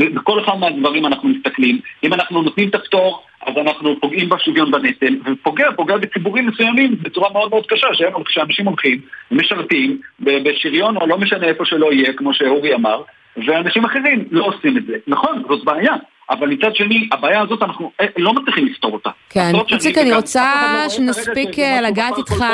[0.01, 1.81] ובכל אחד מהדברים אנחנו מסתכלים.
[2.05, 7.33] אם אנחנו נותנים את הפטור, אז אנחנו פוגעים בשוויון בנטל, ופוגע, פוגע בציבורים מסוימים בצורה
[7.33, 7.87] מאוד מאוד קשה,
[8.29, 13.03] שאנשים הולכים ומשרתים בשריון או לא משנה איפה שלא יהיה, כמו שאורי אמר,
[13.47, 14.93] ואנשים אחרים לא עושים את זה.
[15.07, 15.95] נכון, זאת בעיה.
[16.31, 19.11] אבל מצד שני, הבעיה הזאת אנחנו אה, לא מצליחים לפתור אותה.
[19.31, 22.45] כן, איציק, אני רוצה לא שנספיק אה, לגעת איתך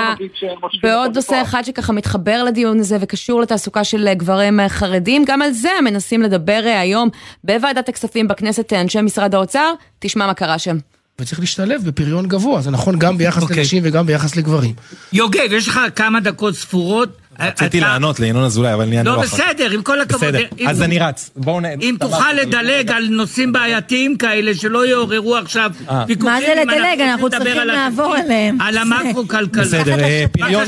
[0.83, 5.25] בעוד נושא אחד שככה מתחבר לדיון הזה וקשור לתעסוקה של אה, גברים חרדים.
[5.27, 7.09] גם על זה מנסים לדבר היום
[7.45, 9.73] בוועדת הכספים בכנסת אנשי משרד האוצר.
[9.99, 10.77] תשמע מה קרה שם.
[11.21, 13.43] וצריך להשתלב בפריון גבוה, זה נכון גם ביחס okay.
[13.43, 13.57] אוקיי.
[13.57, 14.75] לנשים וגם ביחס לגברים.
[15.13, 17.22] יוגב, יש לך כמה דקות ספורות.
[17.41, 19.13] רציתי לענות לינון אזולאי, אבל אני לא יכול.
[19.13, 20.29] לא, בסדר, עם כל הכבוד.
[20.29, 21.31] בסדר, אז אני רץ.
[21.37, 21.65] בואו נ...
[21.65, 26.05] אם תוכל לדלג על נושאים בעייתיים כאלה, שלא יעוררו עכשיו אה.
[26.09, 26.33] ויכוחים.
[26.33, 27.01] מה זה לדלג?
[27.01, 28.61] אנחנו צריכים לעבור עליהם.
[28.61, 29.65] על המקרו-כלכלה.
[29.65, 29.97] בסדר,
[30.33, 30.65] פריון...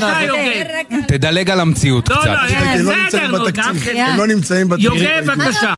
[1.07, 2.25] תדלג על המציאות קצת.
[2.25, 2.33] לא,
[2.79, 4.05] לא, בסדר, נו, גם כן.
[4.09, 4.91] הם לא נמצאים בתקציב.
[4.93, 5.73] יוגב, בבקשה.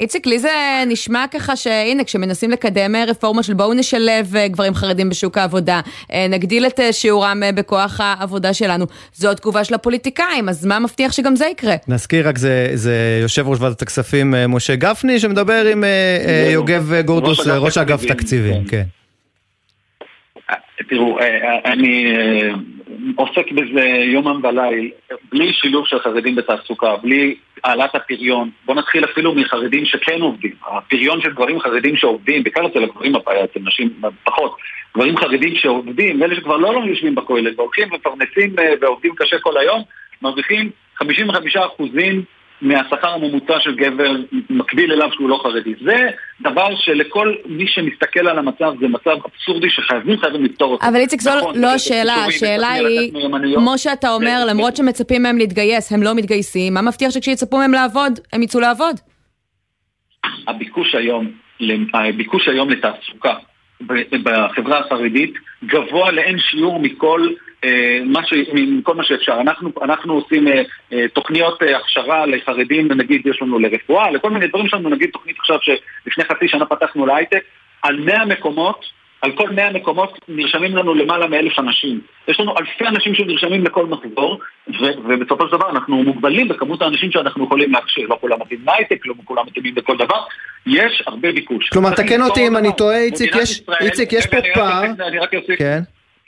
[0.00, 0.50] איציק, לי זה
[0.86, 5.80] נשמע ככה שהנה, כשמנסים לקדם אה, רפורמה של בואו נשלב אה, גברים חרדים בשוק העבודה,
[6.12, 11.36] אה, נגדיל את שיעורם בכוח העבודה שלנו, זו התגובה של הפוליטיקאים, אז מה מבטיח שגם
[11.36, 11.74] זה יקרה?
[11.88, 15.84] נזכיר רק, זה, זה יושב ראש ועדת הכספים משה גפני, שמדבר עם
[16.52, 18.82] יוגב גורדוס, ראש אגף תקציבים, כן.
[20.86, 21.18] תראו,
[21.64, 22.14] אני
[23.16, 24.90] עוסק בזה יומם וליל,
[25.32, 28.50] בלי שילוב של חרדים בתעסוקה, בלי העלאת הפריון.
[28.66, 30.52] בואו נתחיל אפילו מחרדים שכן עובדים.
[30.66, 34.56] הפריון של גברים חרדים שעובדים, בעיקר אצל הגברים הבעיה, אצל נשים פחות.
[34.96, 39.58] גברים חרדים שעובדים, ואלה שכבר לא, לא יושבים בכולל, והולכים ומפרנסים אה, ועובדים קשה כל
[39.58, 39.82] היום,
[40.22, 42.22] מרוויחים 55 אחוזים
[42.62, 44.16] מהשכר הממוצע של גבר
[44.50, 45.74] מקביל אליו שהוא לא חרדי.
[45.84, 45.96] זה
[46.40, 50.86] דבר שלכל מי שמסתכל על המצב זה מצב אבסורדי שחייבים חייבים לפתור אותו.
[50.88, 53.12] אבל איציק, זו נכון, לא השאלה, השאלה היא,
[53.54, 58.12] כמו שאתה אומר, למרות שמצפים מהם להתגייס, הם לא מתגייסים, מה מבטיח שכשיצפו מהם לעבוד,
[58.32, 58.96] הם יצאו לעבוד?
[60.48, 61.30] הביקוש היום,
[61.94, 63.34] הביקוש היום לתעסוקה
[64.22, 67.28] בחברה החרדית גבוה לאין שיעור מכל.
[68.54, 69.40] מכל מה שאפשר.
[69.40, 74.68] אנחנו, אנחנו עושים אה, אה, תוכניות הכשרה לחרדים, נגיד יש לנו לרפואה, לכל מיני דברים
[74.68, 77.42] שלנו, נגיד תוכנית עכשיו שלפני חצי שנה פתחנו להייטק,
[77.82, 78.84] על 100 מקומות,
[79.22, 82.00] על כל 100 מקומות נרשמים לנו למעלה מאלף אנשים.
[82.28, 87.12] יש לנו אלפי אנשים שנרשמים לכל מחזור, ו- ובסופו של דבר אנחנו מוגבלים בכמות האנשים
[87.12, 88.06] שאנחנו יכולים להכשיר.
[88.08, 90.18] לא כולם מתאימים להייטק, לא כולם מתאימים לכל דבר.
[90.66, 91.68] יש הרבה ביקוש.
[91.68, 94.84] כלומר, תקן אותי אם אני טועה, איציק, יש פה פער.
[94.84, 95.58] אני רק אוסיף.
[95.58, 95.80] כן.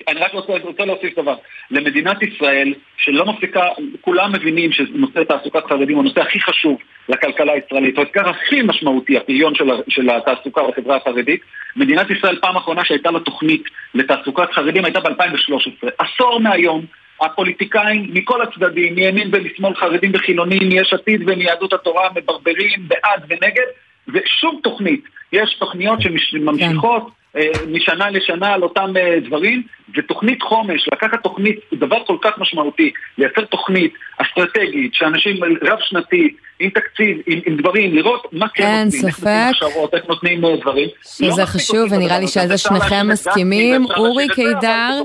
[0.09, 1.35] אני רק רוצה, רוצה להוסיף דבר.
[1.71, 3.63] למדינת ישראל, שלא מפסיקה,
[4.01, 9.17] כולם מבינים שנושא תעסוקת חרדים הוא הנושא הכי חשוב לכלכלה הישראלית, הוא האתגר הכי משמעותי,
[9.17, 11.41] הפריון של, של התעסוקה בחברה החרדית.
[11.77, 13.63] מדינת ישראל, פעם אחרונה שהייתה לה תוכנית
[13.95, 15.89] לתעסוקת חרדים הייתה ב-2013.
[15.99, 16.85] עשור מהיום,
[17.21, 23.67] הפוליטיקאים מכל הצדדים, מימין ומשמאל, חרדים וחילונים, מיש עתיד ומיהדות התורה, מברברים, בעד ונגד,
[24.09, 25.05] ושום תוכנית.
[25.33, 27.20] יש תוכניות שממשיכות כן.
[27.37, 29.63] אה, משנה לשנה על אותם אה, דברים,
[29.97, 37.19] ותוכנית חומש, לקחת תוכנית, דבר כל כך משמעותי, לייצר תוכנית אסטרטגית, שאנשים רב-שנתית, עם תקציב,
[37.27, 39.07] עם, עם דברים, לראות מה כן ספק.
[39.07, 40.89] איך נותנים הכשרות, איך נותנים אה, דברים.
[41.03, 43.85] שזה לא חשוב, ונראה לי שעל זה שניכם מסכימים.
[43.97, 45.03] אורי קידר...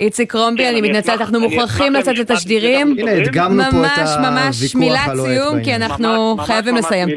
[0.00, 2.94] איציק רומבי, אני מתנצלת, אנחנו מוכרחים לצאת לתשדירים.
[2.98, 7.08] הנה, הדגמנו פה את הוויכוח הלוהט ממש ממש מילת סיום, כי אנחנו חייבים לסיים.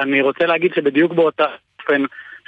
[0.00, 1.44] אני רוצה להגיד שבדיוק באותה
[1.80, 2.02] אופן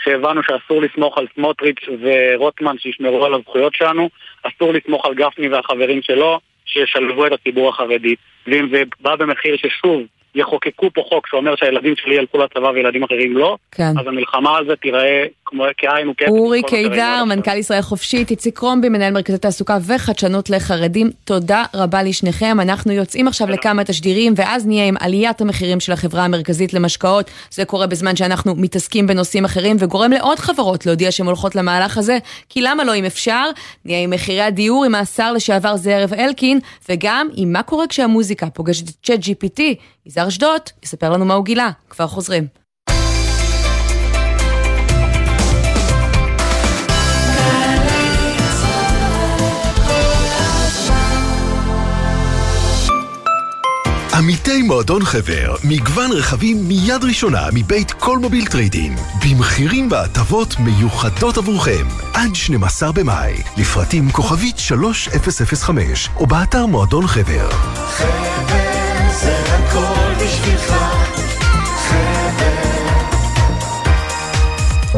[0.05, 4.09] שהבנו שאסור לסמוך על סמוטריץ' ורוטמן שישמרו על הזכויות שלנו,
[4.43, 8.15] אסור לסמוך על גפני והחברים שלו שישלבו את הציבור החרדי.
[8.47, 10.03] ואם זה בא במחיר ששוב
[10.35, 13.99] יחוקקו פה חוק שאומר שהילדים שלי ילכו לצבא וילדים אחרים לא, כן.
[14.01, 16.31] אז המלחמה זה תיראה כמו כאין וכאפס.
[16.31, 22.61] אורי קידר, מנכ"ל ישראל חופשית, איציק קרומבי, מנהל מרכזי תעסוקה וחדשנות לחרדים, תודה רבה לשניכם.
[22.61, 27.31] אנחנו יוצאים עכשיו לכמה תשדירים, ואז נהיה עם עליית המחירים של החברה המרכזית למשקאות.
[27.51, 32.19] זה קורה בזמן שאנחנו מתעסקים בנושאים אחרים, וגורם לעוד חברות להודיע שהן הולכות למהלך הזה,
[32.49, 33.45] כי למה לא אם אפשר?
[33.85, 38.89] נהיה עם מחירי הדיור, עם השר לשעבר זאב אלקין, וגם עם מה קורה כשהמוזיקה פוגשת
[38.89, 39.63] את ChatGPT.
[40.07, 41.71] יזהר אשדוד יספר לנו מה הוא גילה.
[41.91, 42.62] כבר חוזרים.
[54.23, 61.87] עמיתי מועדון חבר, מגוון רכבים מיד ראשונה מבית קל מוביל trade-in, במחירים והטבות מיוחדות עבורכם,
[62.15, 67.51] עד 12 במאי, לפרטים כוכבית 3005, או באתר מועדון חבר.
[67.51, 68.33] חבר
[69.13, 71.02] זה הכל בשבילך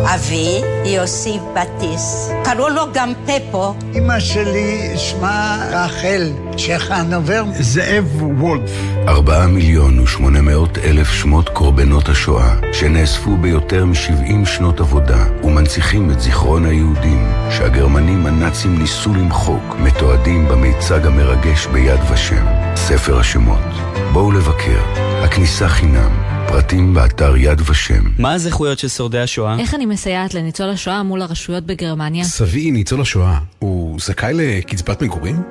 [0.07, 2.31] אבי, יוסי בטיס.
[2.45, 3.75] קראו לו גם פפו.
[3.95, 7.45] אמא שלי שמה רחל צ'חנובר.
[7.61, 8.71] זאב וולף.
[9.09, 16.21] ארבעה מיליון ושמונה מאות אלף שמות קורבנות השואה, שנאספו ביותר מ-70 שנות עבודה, ומנציחים את
[16.21, 23.65] זיכרון היהודים, שהגרמנים הנאצים ניסו למחוק, מתועדים במיצג המרגש ביד ושם, ספר השמות.
[24.13, 24.81] בואו לבקר,
[25.23, 26.34] הכניסה חינם.
[26.55, 28.05] פרטים באתר יד ושם.
[28.19, 29.59] מה הזכויות של שורדי השואה?
[29.59, 32.25] איך אני מסייעת לניצול השואה מול הרשויות בגרמניה?
[32.25, 35.43] סבי, ניצול השואה, הוא זכאי לקצבת מגורים?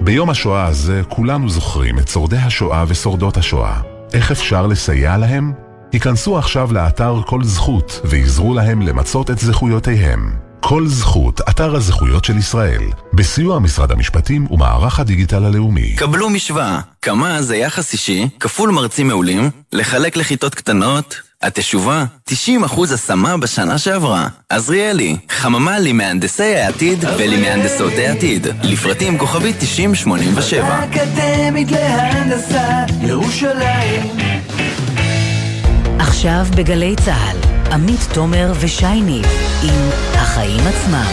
[0.00, 3.80] ביום השואה הזה כולנו זוכרים את שורדי השואה ושורדות השואה.
[4.12, 5.52] איך אפשר לסייע להם?
[5.92, 10.49] היכנסו עכשיו לאתר כל זכות ועזרו להם למצות את זכויותיהם.
[10.60, 15.96] כל זכות, אתר הזכויות של ישראל, בסיוע משרד המשפטים ומערך הדיגיטל הלאומי.
[15.96, 22.32] קבלו משוואה, כמה זה יחס אישי, כפול מרצים מעולים, לחלק לכיתות קטנות, התשובה, 90%
[22.94, 24.28] השמה בשנה שעברה.
[24.48, 28.46] עזריאלי, חממה למהנדסי העתיד ולמהנדסות העתיד.
[28.62, 30.64] לפרטים כוכבית 9087.
[30.64, 34.02] האקדמית להנדסה, ירושלים.
[35.98, 37.49] עכשיו בגלי צה"ל.
[37.72, 39.22] עמית תומר ושייני
[39.64, 41.04] עם החיים עצמם.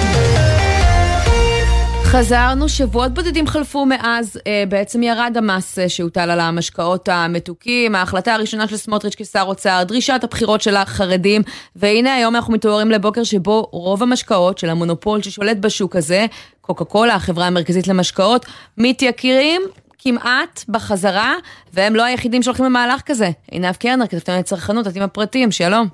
[2.03, 8.33] חזרנו, שבועות בודדים חלפו מאז, אה, בעצם ירד המס אה, שהוטל על המשקאות המתוקים, ההחלטה
[8.33, 11.41] הראשונה של סמוטריץ' כשר אוצר, דרישת הבחירות של החרדים,
[11.75, 16.25] והנה היום אנחנו מתעוררים לבוקר שבו רוב המשקאות של המונופול ששולט בשוק הזה,
[16.61, 18.45] קוקה קולה, החברה המרכזית למשקאות,
[18.77, 19.61] מתייקרים
[19.99, 21.33] כמעט בחזרה,
[21.73, 23.29] והם לא היחידים שהולכים למהלך כזה.
[23.51, 25.87] עינב קרנר, כתבתנו לצרכנות, את עם הפרטים, שלום.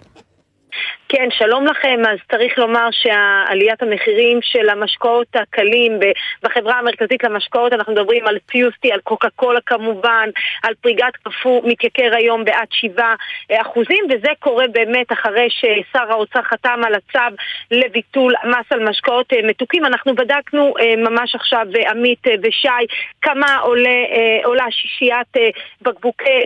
[1.10, 2.00] כן, שלום לכם.
[2.12, 6.00] אז צריך לומר שעליית המחירים של המשקאות הקלים
[6.44, 10.30] בחברה המרכזית למשקאות, אנחנו מדברים על פיוסטי, על קוקה קולה כמובן,
[10.64, 13.14] על פריגת קפוא, מתייקר היום בעד 7
[13.62, 17.36] אחוזים, וזה קורה באמת אחרי ששר האוצר חתם על הצו
[17.72, 19.86] לביטול מס על משקאות מתוקים.
[19.86, 22.68] אנחנו בדקנו אה, ממש עכשיו, אה, עמית אה, ושי,
[23.22, 23.90] כמה עולה,
[24.44, 26.42] עולה שישיית בקבוקי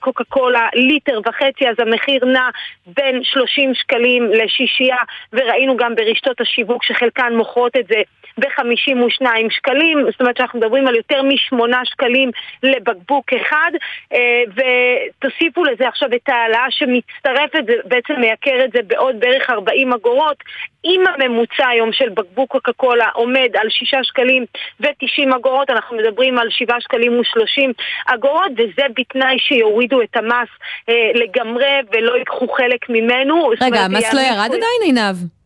[0.00, 2.48] קוקה קולה, ליטר וחצי, אז המחיר נע
[2.86, 4.96] בין 30 שקלים לשישייה,
[5.32, 8.02] וראינו גם ברשתות השיווק שחלקן מוכרות את זה
[8.38, 12.30] ב-52 שקלים, זאת אומרת שאנחנו מדברים על יותר מ-8 שקלים
[12.62, 13.70] לבקבוק אחד,
[14.12, 19.92] אה, ותוסיפו לזה עכשיו את ההעלאה שמצטרפת, זה בעצם מייקר את זה בעוד בערך 40
[19.92, 20.36] אגורות.
[20.84, 24.44] אם הממוצע היום של בקבוק קוקה קולה עומד על 6 שקלים
[24.80, 27.72] ו-90 אגורות, אנחנו מדברים על 7 שקלים ו-30
[28.06, 30.48] אגורות, וזה בתנאי שיורידו את המס
[30.88, 33.50] אה, לגמרי ולא ייקחו חלק ממנו.
[33.60, 35.41] רגע, המס לא ירד עדיין, עינב?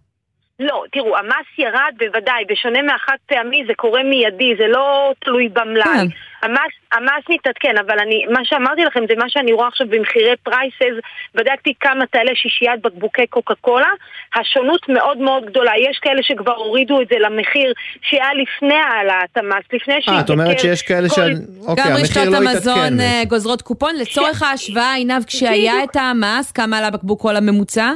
[0.60, 5.84] לא, תראו, המס ירד בוודאי, בשונה מהחד פעמי זה קורה מיידי, זה לא תלוי במלאי.
[5.84, 6.06] כן.
[6.42, 10.96] המס, המס מתעדכן, אבל אני, מה שאמרתי לכם זה מה שאני רואה עכשיו במחירי פרייסס,
[11.34, 13.90] בדקתי כמה תעלה שישיית בקבוקי קוקה קולה,
[14.34, 19.64] השונות מאוד מאוד גדולה, יש כאלה שכבר הורידו את זה למחיר שהיה לפני העלאת המס,
[19.72, 20.12] לפני שהתייקר...
[20.12, 21.14] אה, את אומרת שיש כאלה כל...
[21.14, 21.18] ש...
[21.66, 22.36] אוקיי, המחיר לא התעדכן.
[22.36, 22.98] גם רשתות המזון
[23.28, 24.42] גוזרות קופון, לצורך ש...
[24.42, 27.92] ההשוואה, עינב, כשהיה את המס, כמה עלה בקבוק קולה ממוצע?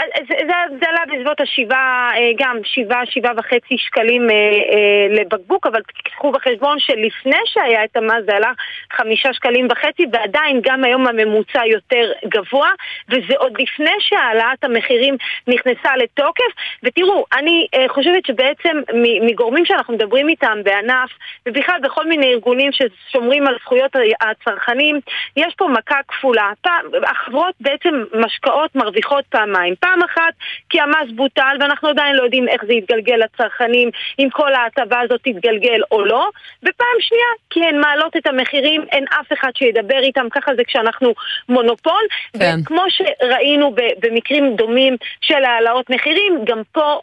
[0.00, 0.34] זה,
[0.80, 6.32] זה, עלה בסביבות השבעה, אה, גם שבעה, שבעה וחצי שקלים אה, אה, לבקבוק, אבל תקחו
[6.32, 8.52] בחשבון שלפני שהיה את המס זה עלה
[8.92, 12.70] חמישה שקלים וחצי, ועדיין גם היום הממוצע יותר גבוה,
[13.08, 15.16] וזה עוד לפני שהעלאת המחירים
[15.48, 16.52] נכנסה לתוקף.
[16.82, 18.80] ותראו, אני אה, חושבת שבעצם
[19.22, 21.10] מגורמים שאנחנו מדברים איתם בענף,
[21.46, 25.00] ובכלל בכל מיני ארגונים ששומרים על זכויות הצרכנים,
[25.36, 26.52] יש פה מכה כפולה.
[26.60, 29.74] פעם, החברות בעצם משקאות מרוויחות פעמיים.
[29.84, 30.34] פעם אחת
[30.70, 35.20] כי המס בוטל ואנחנו עדיין לא יודעים איך זה יתגלגל לצרכנים, אם כל ההטבה הזאת
[35.24, 36.28] תתגלגל או לא,
[36.62, 41.14] ופעם שנייה כי הן מעלות את המחירים, אין אף אחד שידבר איתם, ככה זה כשאנחנו
[41.48, 42.02] מונופול,
[42.38, 42.56] כן.
[42.62, 46.98] וכמו שראינו במקרים דומים של העלאות מחירים, גם פה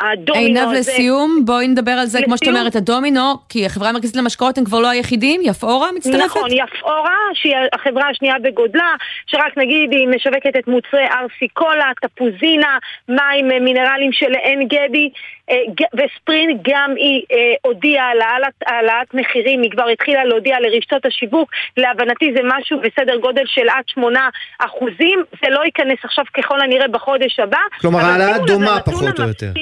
[0.00, 0.70] הדומינו הזה...
[0.70, 2.24] עינב לסיום, בואי נדבר על זה, לסיום?
[2.24, 6.24] כמו שאת אומרת, הדומינו, כי החברה המרכזית למשקאות הם כבר לא היחידים, יפאורה מצטרפת?
[6.24, 8.94] נכון, יפאורה, שהיא החברה השנייה בגודלה,
[9.26, 15.10] שרק נגיד היא משווקת את מוצרי ארסי קולה, תפוזינה, מים אה, מינרלים של עין גדי
[15.50, 15.56] אה,
[15.94, 18.18] וספרין גם היא אה, הודיעה על
[18.66, 23.84] העלאת מחירים, היא כבר התחילה להודיע לרשתות השיווק, להבנתי זה משהו בסדר גודל של עד
[23.86, 27.58] שמונה אחוזים, זה לא ייכנס עכשיו ככל הנראה בחודש הבא.
[27.80, 29.52] כלומר העלאה דומה פחות או יותר.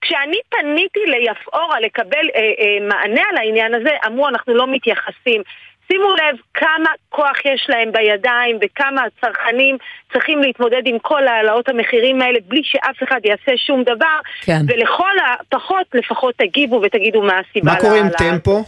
[0.00, 5.42] כשאני פניתי ליפאורה לקבל אה, אה, מענה על העניין הזה, אמרו אנחנו לא מתייחסים.
[5.88, 9.76] שימו לב כמה כוח יש להם בידיים וכמה הצרכנים
[10.12, 14.60] צריכים להתמודד עם כל העלאות המחירים האלה בלי שאף אחד יעשה שום דבר כן.
[14.68, 18.64] ולכל הפחות לפחות תגיבו ותגידו מה הסיבה מה קורה עם טמפו?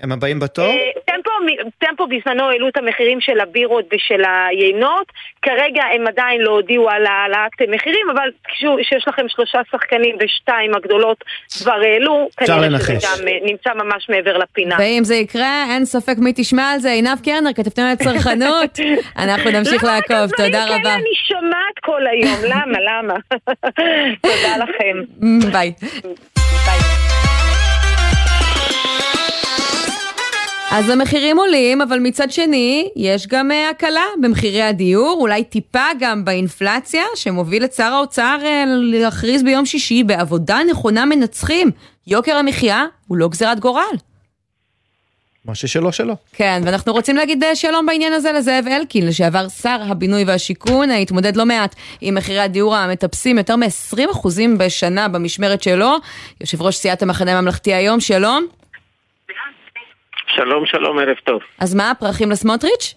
[0.00, 0.64] הם הבאים בתור?
[0.64, 1.30] אה, טמפו,
[1.78, 5.06] טמפו בזמנו העלו את המחירים של הבירות ושל היינות,
[5.42, 11.24] כרגע הם עדיין לא הודיעו על העלאת מחירים, אבל כשיש לכם שלושה שחקנים ושתיים הגדולות
[11.58, 14.76] כבר העלו, כנראה שזה גם אה, נמצא ממש מעבר לפינה.
[14.78, 18.78] ואם זה יקרה, אין ספק מי תשמע על זה, עינב קרנר, כתבתם על הצרכנות,
[19.24, 20.78] אנחנו נמשיך לעקוב, תודה רבה.
[20.78, 23.14] למה אני שומעת כל היום, למה, למה?
[24.22, 25.02] תודה לכם.
[25.52, 25.72] ביי.
[30.70, 36.24] אז המחירים עולים, אבל מצד שני, יש גם uh, הקלה במחירי הדיור, אולי טיפה גם
[36.24, 41.70] באינפלציה, שמוביל את שר האוצר uh, להכריז ביום שישי, בעבודה נכונה מנצחים.
[42.06, 43.82] יוקר המחיה הוא לא גזירת גורל.
[45.44, 46.14] מה ששלו שלו.
[46.32, 51.36] כן, ואנחנו רוצים להגיד אה, שלום בעניין הזה לזאב אלקין, לשעבר שר הבינוי והשיכון, התמודד
[51.36, 55.96] לא מעט עם מחירי הדיור המטפסים, יותר מ-20% בשנה במשמרת שלו.
[56.40, 58.57] יושב ראש סיעת המחנה הממלכתי היום, שלום.
[60.36, 61.40] שלום, שלום, ערב טוב.
[61.58, 62.94] אז מה, פרחים לסמוטריץ'?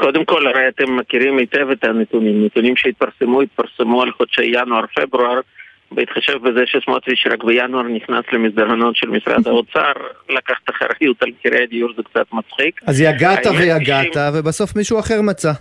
[0.00, 2.44] קודם כל, הרי אתם מכירים היטב את הנתונים.
[2.44, 5.40] נתונים שהתפרסמו, התפרסמו על חודשי ינואר-פברואר,
[5.92, 9.92] בהתחשב בזה שסמוטריץ' רק בינואר נכנס למסדרונות של משרד האוצר,
[10.28, 12.80] לקחת אחריות על מחירי הדיור זה קצת מצחיק.
[12.86, 15.52] אז יגעת ויגעת, ובסוף מישהו אחר מצא.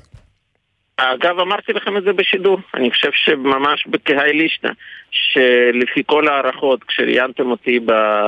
[1.00, 2.58] אגב, אמרתי לכם את זה בשידור.
[2.74, 4.70] אני חושב שממש בכהאי לישנא,
[5.12, 7.80] שלפי כל ההערכות, כשראיינתם אותי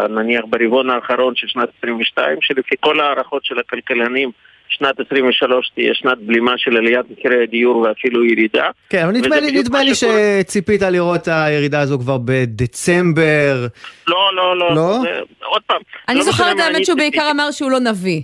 [0.09, 4.31] נניח ברבעון האחרון של שנת 22, שלפי כל ההערכות של הכלכלנים,
[4.69, 8.69] שנת 23 תהיה שנת בלימה של עליית מחירי הדיור ואפילו ירידה.
[8.89, 13.67] כן, אבל נדמה לי, נדמה לי שציפית לראות את הירידה הזו כבר בדצמבר.
[14.07, 14.75] לא, לא, לא.
[14.75, 14.99] לא?
[15.01, 15.81] זה, עוד פעם.
[16.09, 18.21] אני לא זוכרת האמת שהוא בעיקר אמר שהוא לא נביא.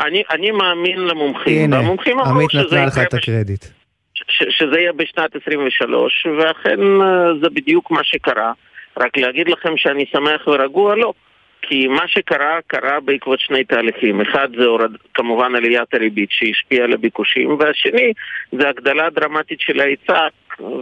[0.00, 2.80] אני, אני מאמין למומחים, הנה, והמומחים אמרו שזה יקרה...
[2.80, 3.64] עמית נתנה לך את הקרדיט.
[4.14, 8.52] ש, שזה יהיה בשנת 23, ואכן אה, זה בדיוק מה שקרה.
[8.96, 11.12] רק להגיד לכם שאני שמח ורגוע, לא.
[11.62, 14.20] כי מה שקרה, קרה בעקבות שני תהליכים.
[14.20, 18.12] אחד זה הורד, כמובן עליית הריבית שהשפיעה על הביקושים, והשני
[18.52, 20.28] זה הגדלה דרמטית של ההיצע,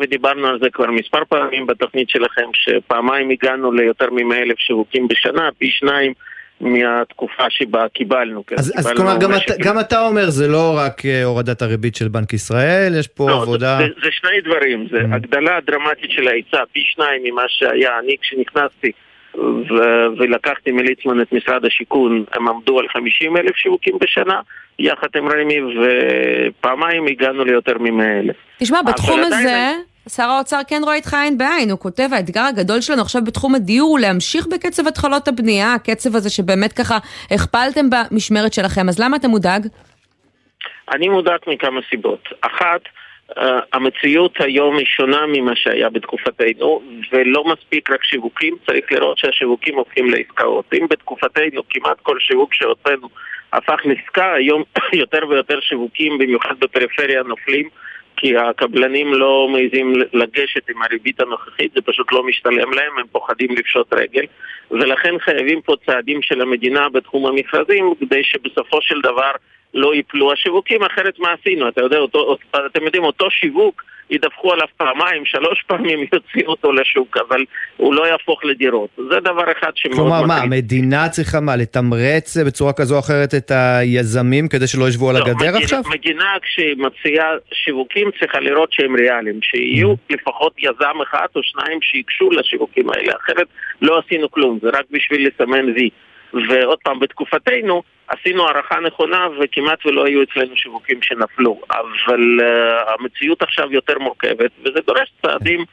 [0.00, 5.48] ודיברנו על זה כבר מספר פעמים בתוכנית שלכם, שפעמיים הגענו ליותר מ-100 אלף שיווקים בשנה,
[5.58, 6.12] פי שניים
[6.60, 8.46] מהתקופה שבה קיבלנו.
[8.46, 11.62] כן, אז, קיבלנו אז כלומר, גם, אתה, גם אתה אומר, זה לא רק אה, הורדת
[11.62, 13.78] הריבית של בנק ישראל, יש פה לא, עבודה...
[13.78, 15.14] זה, זה שני דברים, זה mm.
[15.14, 17.98] הגדלה דרמטית של ההיצע, פי שניים ממה שהיה.
[17.98, 18.92] אני כשנכנסתי
[19.34, 24.40] ו- ולקחתי מליצמן את משרד השיכון, הם עמדו על 50 אלף שיווקים בשנה,
[24.78, 28.36] יחד עם רמי, ופעמיים הגענו ליותר מ-100 אלף.
[28.58, 29.72] תשמע, בתחום הזה...
[30.08, 33.88] שר האוצר כן רואה איתך עין בעין, הוא כותב, האתגר הגדול שלנו עכשיו בתחום הדיור
[33.88, 36.98] הוא להמשיך בקצב התחלות הבנייה, הקצב הזה שבאמת ככה
[37.30, 39.66] הכפלתם במשמרת שלכם, אז למה אתה מודאג?
[40.94, 42.28] אני מודאג מכמה סיבות.
[42.40, 42.80] אחת,
[43.28, 43.40] Uh,
[43.72, 46.82] המציאות היום היא שונה ממה שהיה בתקופתנו,
[47.12, 50.64] ולא מספיק רק שיווקים, צריך לראות שהשיווקים הופכים לעסקאות.
[50.74, 53.08] אם בתקופתנו כמעט כל שיווק שהוצאנו
[53.52, 54.62] הפך לעסקה, היום
[55.02, 57.68] יותר ויותר שיווקים, במיוחד בפריפריה, נופלים,
[58.20, 63.50] כי הקבלנים לא מעזים לגשת עם הריבית הנוכחית, זה פשוט לא משתלם להם, הם פוחדים
[63.56, 64.24] לפשוט רגל,
[64.70, 69.30] ולכן חייבים פה צעדים של המדינה בתחום המכרזים, כדי שבסופו של דבר
[69.74, 71.68] לא ייפלו השיווקים, אחרת מה עשינו?
[71.68, 77.16] אתה יודע, אותו, אתם יודעים, אותו שיווק ידווחו עליו פעמיים, שלוש פעמים יוציאו אותו לשוק,
[77.28, 77.44] אבל
[77.76, 78.90] הוא לא יהפוך לדירות.
[78.96, 83.50] זה דבר אחד שמאוד כלומר, מה, המדינה צריכה מה, לתמרץ בצורה כזו או אחרת את
[83.50, 85.82] היזמים כדי שלא ישבו על לא, הגדר מדינה, עכשיו?
[85.90, 90.14] מדינה כשהיא מציעה שיווקים צריכה לראות שהם ריאליים, שיהיו Mm.
[90.14, 93.46] לפחות יזם אחד או שניים שייגשו לשיווקים האלה, אחרת
[93.82, 95.90] לא עשינו כלום, זה רק בשביל לסמן וי.
[96.34, 103.42] ועוד פעם, בתקופתנו עשינו הערכה נכונה וכמעט ולא היו אצלנו שיווקים שנפלו, אבל uh, המציאות
[103.42, 105.64] עכשיו יותר מורכבת וזה דורש צעדים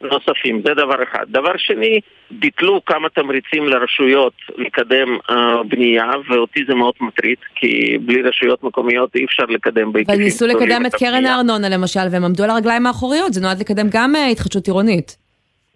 [0.00, 1.24] נוספים, זה דבר אחד.
[1.28, 2.00] דבר שני,
[2.30, 5.34] ביטלו כמה תמריצים לרשויות לקדם uh,
[5.68, 10.66] בנייה, ואותי זה מאוד מטריד, כי בלי רשויות מקומיות אי אפשר לקדם בהיקפים וניסו גדולים
[10.66, 11.26] לקדם את קרן.
[11.26, 15.23] הארנונה למשל, והם עמדו על הרגליים האחוריות, זה נועד לקדם גם אה, התחדשות עירונית.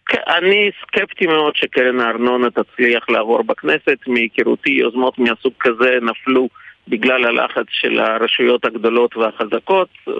[0.09, 6.49] כן, אני סקפטי מאוד שקרן הארנונה תצליח לעבור בכנסת, מהיכרותי יוזמות מהסוג כזה נפלו
[6.89, 9.89] בגלל הלחץ של הרשויות הגדולות והחזקות.
[10.09, 10.13] אה,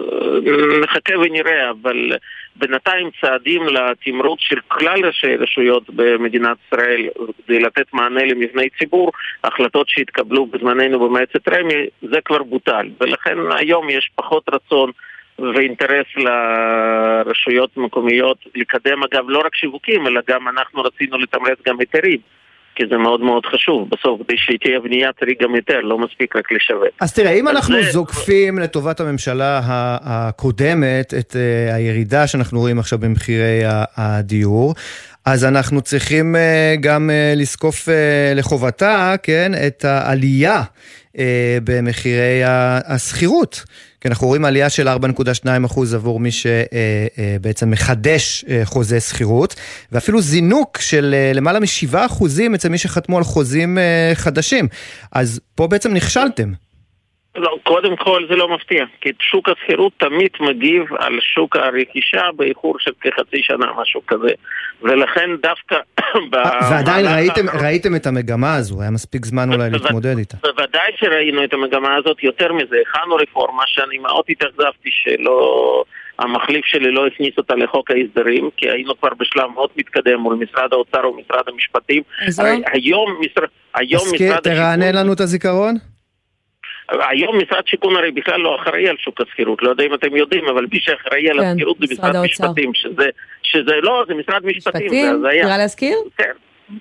[0.83, 2.13] נחכה ונראה, אבל
[2.57, 7.09] בינתיים צעדים לתמרוץ של כלל ראשי רשויות במדינת ישראל
[7.47, 9.13] כדי לתת מענה למבני ציבור,
[9.45, 14.91] החלטות שהתקבלו בזמננו במועצת רמ"י, זה כבר בוטל, ולכן היום יש פחות רצון
[15.39, 22.19] ואינטרס לרשויות מקומיות לקדם אגב לא רק שיווקים אלא גם אנחנו רצינו לתמרץ גם היתרים
[22.75, 26.53] כי זה מאוד מאוד חשוב בסוף כדי שתהיה בנייה צריך גם היתר לא מספיק רק
[26.53, 26.89] לשווק.
[27.01, 29.61] אז תראה, אם אנחנו זה- זוקפים לטובת הממשלה
[30.03, 33.61] הקודמת את אה, הירידה שאנחנו רואים עכשיו במחירי
[33.97, 34.75] הדיור,
[35.25, 37.89] אז אנחנו צריכים אה, גם אה, לזקוף
[38.35, 40.63] לחובתה, כן, את העלייה
[41.65, 42.41] במחירי
[42.89, 43.65] השכירות.
[44.01, 49.55] כי אנחנו רואים עלייה של 4.2% עבור מי שבעצם מחדש אה, חוזה שכירות,
[49.93, 52.25] ואפילו זינוק של אה, למעלה מ-7%
[52.55, 54.69] אצל מי שחתמו על חוזים אה, חדשים.
[55.13, 56.49] אז פה בעצם נכשלתם.
[57.37, 62.77] לא, קודם כל זה לא מפתיע, כי שוק השכירות תמיד מגיב על שוק הרכישה באיחור
[62.79, 64.33] של כחצי שנה, משהו כזה.
[64.83, 65.77] ולכן דווקא...
[66.71, 70.37] ועדיין ראיתם, ראיתם את המגמה הזו, היה מספיק זמן אולי להתמודד איתה.
[70.43, 75.85] בוודאי שראינו את המגמה הזאת, יותר מזה, הכנו רפורמה שאני מאוד התאכזבתי שלא...
[76.19, 80.73] המחליף שלי לא הכניס אותה לחוק ההסדרים, כי היינו כבר בשלב מאוד מתקדם מול משרד
[80.73, 82.03] האוצר ומשרד המשפטים.
[82.73, 83.49] היום משרד...
[83.75, 85.75] היום אז משרד תרענן לנו את הזיכרון.
[86.91, 90.49] היום משרד שיכון הרי בכלל לא אחראי על שוק השכירות, לא יודע אם אתם יודעים,
[90.49, 92.45] אבל מי שאחראי על כן, השכירות זה משרד משרד האוצר.
[92.45, 93.09] משפטים, שזה,
[93.43, 95.05] שזה לא, זה משרד משפטים, משפטים?
[95.05, 95.45] זה הזיה.
[95.45, 95.97] דירה להשכיר?
[96.19, 96.33] כן,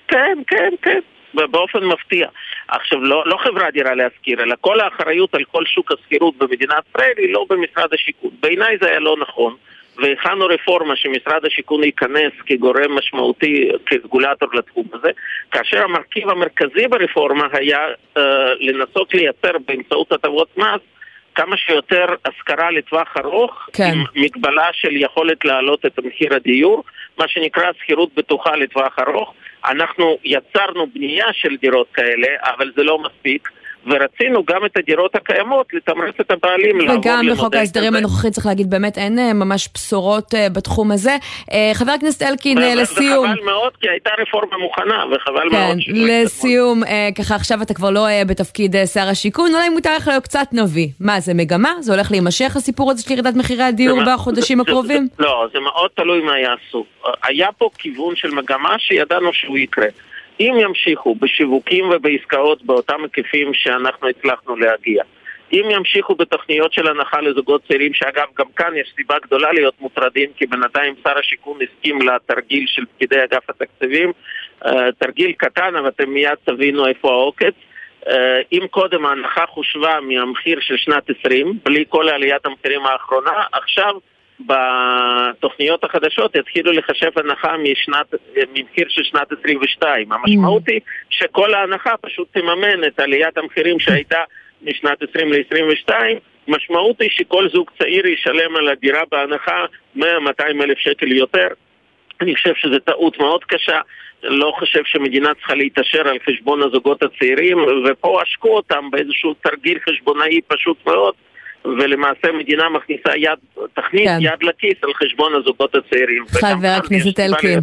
[0.08, 0.99] כן, כן, כן,
[1.34, 2.28] באופן מפתיע.
[2.68, 7.14] עכשיו, לא, לא חברה דירה להשכיר, אלא כל האחריות על כל שוק השכירות במדינת ישראל
[7.18, 8.32] היא לא במשרד השיכון.
[8.39, 9.55] בעיניי זה היה לא נכון.
[10.01, 15.09] והכנו רפורמה שמשרד השיכון ייכנס כגורם משמעותי, כרגולטור לתחום הזה,
[15.51, 17.79] כאשר המרכיב המרכזי ברפורמה היה
[18.17, 20.81] אה, לנסות לייצר באמצעות הטבות מס
[21.37, 23.91] כמה שיותר השכרה לטווח ארוך, כן.
[23.93, 26.83] עם מגבלה של יכולת להעלות את מחיר הדיור,
[27.17, 29.33] מה שנקרא שכירות בטוחה לטווח ארוך.
[29.65, 33.49] אנחנו יצרנו בנייה של דירות כאלה, אבל זה לא מספיק.
[33.89, 37.95] ורצינו גם את הדירות הקיימות לתמרץ את הבעלים לעבור וגם בחוק ההסדרים.
[37.95, 41.17] הנוכחי צריך להגיד באמת אין אה, ממש בשורות אה, בתחום הזה.
[41.53, 43.25] אה, חבר הכנסת אלקין, לסיום.
[43.25, 45.81] וחבל מאוד, כי הייתה רפורמה מוכנה, וחבל כן, מאוד.
[45.81, 46.81] שלא לסיום,
[47.17, 50.88] ככה עכשיו אתה כבר לא בתפקיד שר השיכון, אולי מותר לך להיות קצת נביא.
[50.99, 51.73] מה, זה מגמה?
[51.79, 55.07] זה הולך להימשך הסיפור הזה של ירידת מחירי הדיור בחודשים הקרובים?
[55.19, 56.85] לא, זה מאוד תלוי מה יעשו.
[57.23, 59.88] היה פה כיוון של מגמה שידענו שהוא יקרה.
[60.39, 65.03] אם ימשיכו בשיווקים ובעסקאות באותם היקפים שאנחנו הצלחנו להגיע,
[65.53, 70.29] אם ימשיכו בתוכניות של הנחה לזוגות צעירים, שאגב, גם כאן יש סיבה גדולה להיות מוטרדים,
[70.38, 74.11] כי בינתיים שר השיכון הסכים לתרגיל של פקידי אגף התקציבים,
[74.65, 77.53] אה, תרגיל קטן, אבל אתם מיד תבינו איפה העוקץ.
[78.07, 83.93] אה, אם קודם ההנחה חושבה מהמחיר של שנת 20, בלי כל עליית המחירים האחרונה, עכשיו
[84.39, 88.13] בתוכניות החדשות יתחילו לחשב הנחה משנת,
[88.53, 90.11] ממחיר של שנת 22.
[90.11, 90.79] המשמעות היא
[91.09, 94.23] שכל ההנחה פשוט תממן את עליית המחירים שהייתה
[94.61, 95.93] משנת 20 ל-22.
[96.47, 99.65] משמעות היא שכל זוג צעיר ישלם על הדירה בהנחה
[99.97, 100.01] 100-200
[100.63, 101.47] אלף שקל יותר.
[102.21, 103.79] אני חושב שזו טעות מאוד קשה.
[104.23, 110.41] לא חושב שמדינה צריכה להתעשר על חשבון הזוגות הצעירים, ופה עשקו אותם באיזשהו תרגיל חשבונאי
[110.47, 111.13] פשוט מאוד.
[111.80, 114.18] ולמעשה מדינה מכניסה יד, תכניס כן.
[114.22, 116.26] יד לכיס על חשבון הזוגות הצעירים.
[116.28, 117.59] חבר הכנסת אלקין.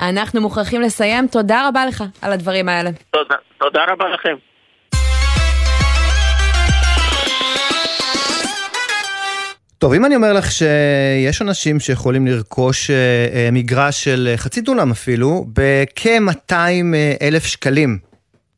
[0.00, 1.26] אנחנו מוכרחים לסיים.
[1.26, 2.90] תודה רבה לך על הדברים האלה.
[3.10, 4.34] תודה, תודה רבה לכם.
[9.78, 12.96] טוב, אם אני אומר לך שיש אנשים שיכולים לרכוש אה,
[13.34, 16.54] אה, מגרש של אה, חצי דונם אפילו, בכ-200
[17.22, 17.98] אלף שקלים,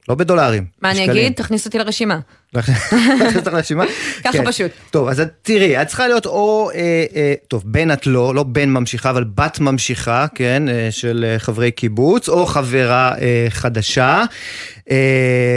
[0.08, 0.64] לא בדולרים.
[0.82, 1.10] מה אני.
[1.10, 1.32] אגיד?
[1.32, 2.18] תכניס אותי לרשימה.
[2.54, 3.84] להכניס אותך לרשימה?
[4.24, 4.46] ככה כן.
[4.46, 4.70] פשוט.
[4.90, 8.68] טוב, אז תראי, את צריכה להיות או, אה, אה, טוב, בן את לא, לא בן
[8.68, 13.14] ממשיכה, אבל בת ממשיכה, כן, אה, של חברי קיבוץ, או חברה
[13.48, 14.24] חדשה.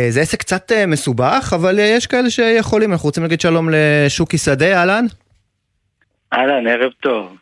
[0.10, 2.91] זה עסק קצת מסובך, אבל יש כאלה שיכולים.
[2.91, 5.06] אנחנו רוצים להגיד שלום לשוקי שדה, אהלן?
[6.34, 7.36] אהלן, ערב טוב.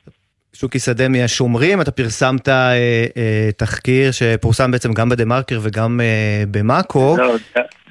[0.54, 2.74] שוקי שדה מהשומרים, אתה פרסמת אה,
[3.18, 7.16] אה, תחקיר שפורסם בעצם גם בדה מרקר וגם אה, במאקו.
[7.18, 7.36] לא,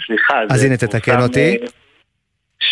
[0.07, 0.35] סליחה.
[0.51, 1.57] אז הנה, תתקן אותי.
[1.63, 1.67] אה,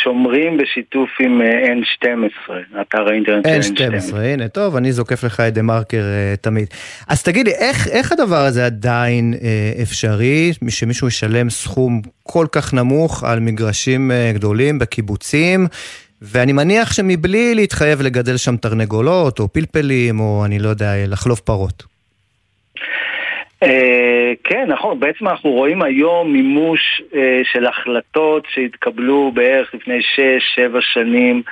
[0.03, 4.12] שומרים בשיתוף עם אה, N12, אתר האינטרנט של N12.
[4.12, 6.68] N12, הנה, טוב, אני זוקף לך את דה מרקר אה, תמיד.
[7.09, 13.24] אז תגידי, איך, איך הדבר הזה עדיין אה, אפשרי, שמישהו ישלם סכום כל כך נמוך
[13.24, 15.66] על מגרשים אה, גדולים בקיבוצים,
[16.23, 21.83] ואני מניח שמבלי להתחייב לגדל שם תרנגולות, או פלפלים, או אני לא יודע, לחלוף פרות.
[23.62, 30.01] אה, כן, נכון, בעצם אנחנו רואים היום מימוש אה, של החלטות שהתקבלו בערך לפני 6-7
[30.81, 31.43] שנים.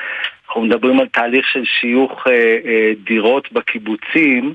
[0.48, 4.54] אנחנו מדברים על תהליך של שיוך אה, דירות בקיבוצים,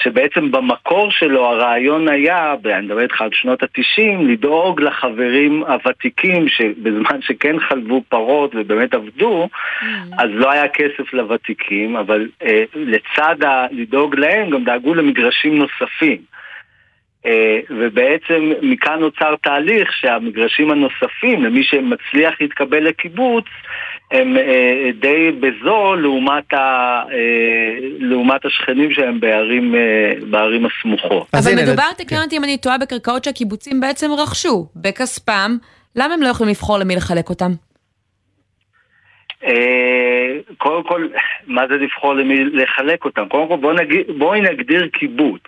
[0.00, 7.22] שבעצם במקור שלו הרעיון היה, אני מדבר איתך על שנות התשעים, לדאוג לחברים הוותיקים שבזמן
[7.22, 9.48] שכן חלבו פרות ובאמת עבדו,
[10.18, 16.18] אז לא היה כסף לוותיקים, אבל אה, לצד ה- לדאוג להם גם דאגו למגרשים נוספים.
[17.26, 23.44] אה, ובעצם מכאן נוצר תהליך שהמגרשים הנוספים, למי שמצליח להתקבל לקיבוץ,
[24.10, 26.56] הם אה, די בזול לעומת, ה,
[27.12, 31.26] אה, לעומת השכנים שלהם בערים, אה, בערים הסמוכות.
[31.34, 35.56] אבל מדובר, תקן אותי אם אני טועה, בקרקעות שהקיבוצים בעצם רכשו בכספם,
[35.96, 37.50] למה הם לא יכולים לבחור למי לחלק אותם?
[40.58, 41.08] קודם כל,
[41.46, 43.28] מה זה לבחור למי לחלק אותם?
[43.28, 43.56] קודם כל,
[44.18, 45.42] בואי נגדיר קיבוץ.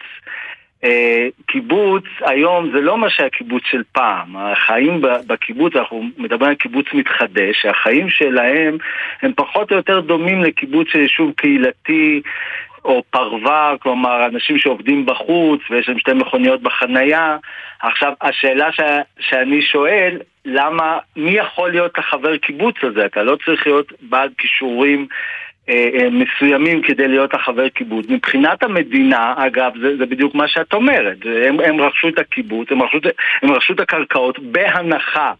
[0.86, 4.36] אה, קיבוץ היום זה לא מה שהקיבוץ של פעם.
[4.36, 8.76] החיים בקיבוץ, אנחנו מדברים על קיבוץ מתחדש, שהחיים שלהם
[9.22, 12.22] הם פחות או יותר דומים לקיבוץ של יישוב קהילתי
[12.84, 17.36] או פרווה, כלומר אנשים שעובדים בחוץ ויש להם שתי מכוניות בחנייה.
[17.82, 18.80] עכשיו, השאלה ש...
[19.20, 23.06] שאני שואל, למה, מי יכול להיות החבר קיבוץ הזה?
[23.06, 25.06] אתה לא צריך להיות בעל כישורים
[26.10, 28.06] מסוימים כדי להיות החבר קיבוץ.
[28.08, 31.16] מבחינת המדינה, אגב, זה, זה בדיוק מה שאת אומרת.
[31.48, 32.98] הם, הם רכשו את הקיבוץ, הם רכשו,
[33.42, 35.32] הם רכשו את הקרקעות בהנחה.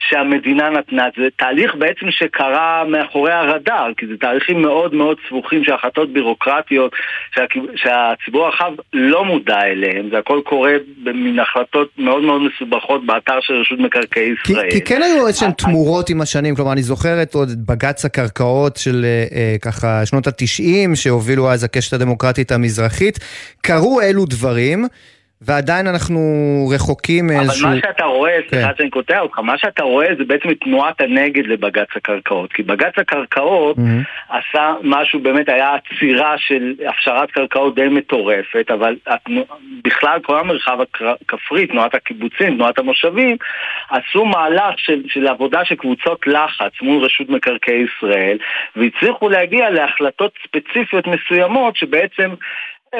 [0.00, 5.72] שהמדינה נתנה, זה תהליך בעצם שקרה מאחורי הרדאר, כי זה תהליכים מאוד מאוד סבוכים של
[5.72, 6.92] החלטות בירוקרטיות
[7.34, 10.72] שהכיב- שהציבור הרחב לא מודע אליהם, זה הכל קורה
[11.04, 14.70] במין החלטות מאוד מאוד מסובכות באתר של רשות מקרקעי כי, ישראל.
[14.70, 19.04] כי כן היו איזשהן תמורות עם השנים, כלומר אני זוכרת עוד את בג"ץ הקרקעות של
[19.04, 23.18] אה, אה, ככה שנות התשעים, שהובילו אז הקשת הדמוקרטית המזרחית,
[23.62, 24.84] קרו אלו דברים,
[25.42, 26.20] ועדיין אנחנו
[26.74, 27.66] רחוקים מאיזשהו...
[27.66, 28.74] אבל מה שאתה רואה, סליחה כן.
[28.78, 32.52] שאני קוטע אותך, מה שאתה רואה זה בעצם את תנועת הנגד לבג"ץ הקרקעות.
[32.52, 33.76] כי בג"ץ הקרקעות
[34.28, 39.44] עשה משהו, באמת היה עצירה של הפשרת קרקעות די מטורפת, אבל התנו...
[39.84, 40.78] בכלל כל המרחב
[41.22, 43.36] הכפרי, תנועת הקיבוצים, תנועת המושבים,
[43.90, 48.38] עשו מהלך של, של עבודה של קבוצות לחץ מול רשות מקרקעי ישראל,
[48.76, 52.30] והצליחו להגיע להחלטות ספציפיות מסוימות שבעצם...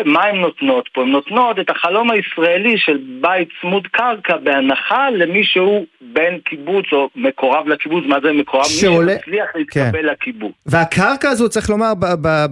[0.05, 1.03] מה הן נותנות פה?
[1.03, 7.09] הן נותנות את החלום הישראלי של בית צמוד קרקע בהנחה למי שהוא בן קיבוץ או
[7.17, 8.65] מקורב לקיבוץ, מה זה מקורב?
[8.65, 10.53] שעולה- מי שמצליח להתקבל לקיבוץ.
[10.67, 11.93] והקרקע הזו, צריך לומר,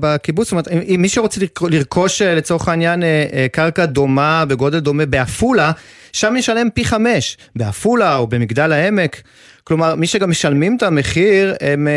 [0.00, 0.68] בקיבוץ, זאת אומרת,
[0.98, 5.72] מי שרוצה לרכ- לרכוש אה, לצורך העניין אה, אה, קרקע דומה, בגודל דומה בעפולה,
[6.12, 9.16] שם ישלם פי חמש, בעפולה או במגדל העמק.
[9.64, 11.88] כלומר, מי שגם משלמים את המחיר הם,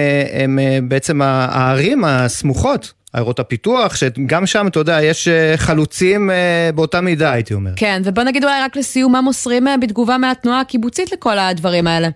[0.44, 6.70] הם אה, בעצם הערים הסמוכות, עיירות הפיתוח, שגם שם, אתה יודע, יש אה, חלוצים אה,
[6.76, 7.72] באותה מידה, הייתי אומר.
[7.78, 12.08] כן, ובוא נגיד אולי רק לסיום, מה מוסרים אה, בתגובה מהתנועה הקיבוצית לכל הדברים האלה?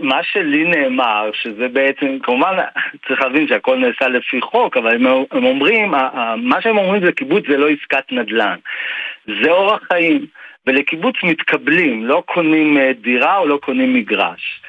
[0.00, 2.56] מה שלי נאמר, שזה בעצם, כמובן
[3.08, 5.90] צריך להבין שהכל נעשה לפי חוק, אבל הם, הם אומרים,
[6.36, 8.56] מה שהם אומרים זה קיבוץ זה לא עסקת נדל"ן,
[9.42, 10.26] זה אורח חיים,
[10.66, 14.60] ולקיבוץ מתקבלים, לא קונים דירה או לא קונים מגרש.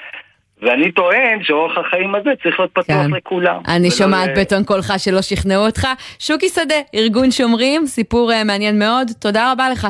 [0.61, 3.09] ואני טוען שאורח החיים הזה צריך להיות פתוח כן.
[3.11, 3.61] לכולם.
[3.67, 5.87] אני שומעת ל- בטון קולך שלא שכנעו אותך.
[6.19, 9.07] שוקי שדה, ארגון שומרים, סיפור אה, מעניין מאוד.
[9.19, 9.87] תודה רבה לך.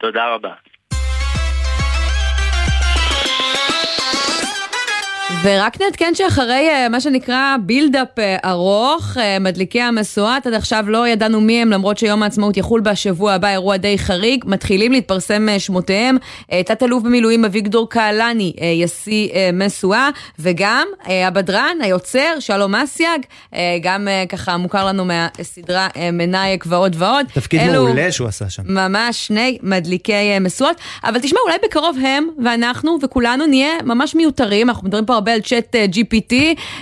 [0.00, 0.50] תודה רבה.
[5.42, 11.08] ורק נעדכן שאחרי אה, מה שנקרא בילדאפ אה, ארוך, אה, מדליקי המשואות, עד עכשיו לא
[11.08, 14.44] ידענו מי הם, למרות שיום העצמאות יחול בשבוע הבא, אירוע די חריג.
[14.46, 16.16] מתחילים להתפרסם שמותיהם.
[16.66, 20.08] תת-אלוף במילואים אביגדור קהלני ישיא משואה,
[20.38, 23.20] וגם הבדרן, היוצר, שלום אסיאג,
[23.82, 27.26] גם ככה מוכר לנו מהסדרה מנאייק ועוד ועוד.
[27.34, 28.62] תפקיד אלו מעולה שהוא עשה שם.
[28.66, 30.76] ממש שני מדליקי משואות.
[31.04, 35.40] אבל תשמע, אולי בקרוב הם ואנחנו וכולנו נהיה ממש מיותרים, אנחנו מדברים פה הרבה על
[35.40, 36.34] צ'אט אה, GPT,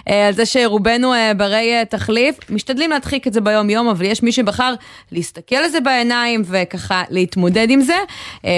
[0.09, 2.51] אה, על זה שרובנו אה, ברי תחליף.
[2.51, 4.75] משתדלים להדחיק את זה ביום-יום, אבל יש מי שבחר
[5.13, 7.97] להסתכל על זה בעיניים וככה להתמודד עם זה.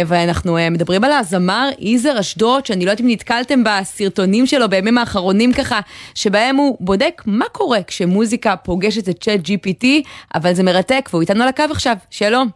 [0.06, 5.52] ואנחנו מדברים על הזמר איזר אשדוד, שאני לא יודעת אם נתקלתם בסרטונים שלו בימים האחרונים
[5.52, 5.80] ככה,
[6.14, 9.86] שבהם הוא בודק מה קורה כשמוזיקה פוגשת את צ'אט GPT,
[10.34, 11.96] אבל זה מרתק, והוא איתנו על הקו עכשיו.
[12.10, 12.48] שלום.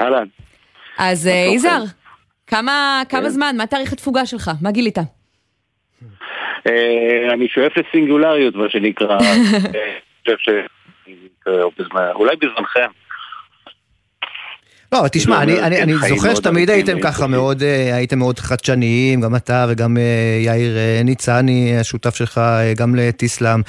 [0.00, 0.26] אהלן.
[0.98, 1.84] אז יזהר,
[2.46, 3.28] כמה, כמה כן.
[3.28, 4.50] זמן, מה תאריך התפוגה שלך?
[4.60, 4.98] מה גילית?
[6.66, 9.18] אה, אני שואף לסינגולריות, מה שנקרא.
[11.48, 12.90] אה, אולי בזמנכם.
[14.92, 19.36] לא, תשמע, אני, אני, אני זוכר שתמיד הייתם ככה מאוד, אה, הייתם מאוד חדשניים, גם
[19.36, 19.96] אתה וגם
[20.44, 22.40] יאיר ניצני, השותף שלך,
[22.76, 23.60] גם לטיסלאם.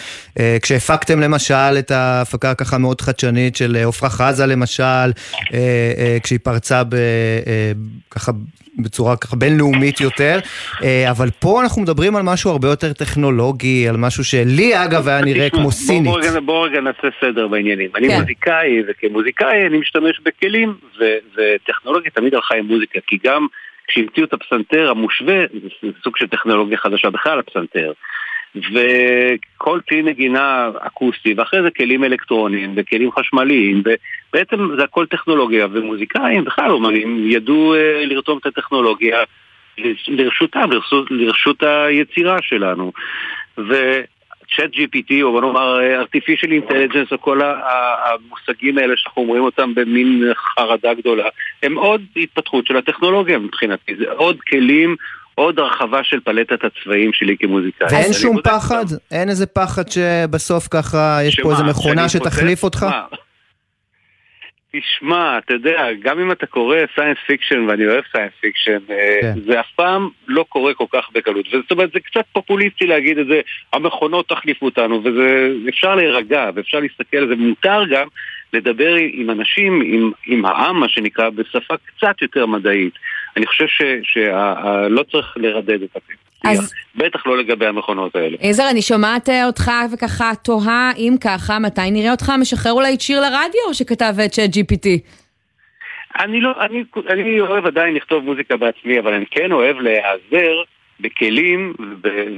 [0.61, 5.11] כשהפקתם למשל את ההפקה ככה מאוד חדשנית של עפרה חזה למשל,
[6.23, 6.95] כשהיא פרצה ב,
[8.11, 8.31] ככה
[8.79, 10.39] בצורה ככה בינלאומית יותר,
[10.83, 15.21] אה, אבל פה אנחנו מדברים על משהו הרבה יותר טכנולוגי, על משהו שלי אגב היה
[15.21, 16.11] נראה כמו סינית.
[16.45, 17.89] בואו רגע נעשה סדר בעניינים.
[17.95, 18.19] אני כן.
[18.19, 20.73] מוזיקאי, וכמוזיקאי אני משתמש בכלים,
[21.35, 23.47] וטכנולוגיה תמיד הלכה עם מוזיקה, כי גם
[23.87, 25.43] כשהמציאו את הפסנתר המושווה,
[25.81, 27.91] זה סוג של טכנולוגיה חדשה בכלל הפסנתר.
[28.55, 33.83] וכל כלי נגינה אקוסטי, ואחרי זה כלים אלקטרוניים וכלים חשמליים,
[34.33, 39.23] ובעצם זה הכל טכנולוגיה, ומוזיקאים, בכלל אומנים, ידעו uh, לרתום את הטכנולוגיה
[40.07, 42.91] לרשותם, לרשות, לרשות היצירה שלנו.
[43.57, 50.23] ו-Chat GPT, או בוא נאמר artificial intelligence, או כל המושגים האלה שאנחנו אומרים אותם במין
[50.35, 51.29] חרדה גדולה,
[51.63, 54.95] הם עוד התפתחות של הטכנולוגיה מבחינתי, זה עוד כלים
[55.35, 57.87] עוד הרחבה של פלטת הצבעים שלי כמוזיקאי.
[57.91, 58.85] ואין שום פחד?
[58.87, 58.95] שם.
[59.11, 62.85] אין איזה פחד שבסוף ככה יש שמה, פה איזה מכונה שתחליף אותך?
[64.75, 69.33] תשמע, אתה יודע, גם אם אתה קורא science fiction, ואני אוהב science fiction, אה, כן.
[69.45, 71.45] זה אף פעם לא קורה כל כך בקלות.
[71.51, 73.41] זאת אומרת, זה קצת פופוליסטי להגיד את זה,
[73.73, 78.07] המכונות תחליפו אותנו, ואפשר להירגע, ואפשר להסתכל על זה, ומותר גם
[78.53, 82.93] לדבר עם אנשים, עם, עם העם, מה שנקרא, בשפה קצת יותר מדעית.
[83.37, 83.65] אני חושב
[84.03, 86.31] שלא צריך לרדד את הפעילות.
[86.45, 86.73] אז...
[86.95, 88.37] בטח לא לגבי המכונות האלה.
[88.39, 93.01] יזהר, אני שומעת אה, אותך וככה תוהה, אם ככה, מתי נראה אותך משחרר אולי את
[93.01, 94.87] שיר לרדיו שכתב את ChatGPT?
[96.19, 100.53] אני לא, אני, אני אוהב עדיין לכתוב מוזיקה בעצמי, אבל אני כן אוהב להיעזר
[100.99, 101.73] בכלים,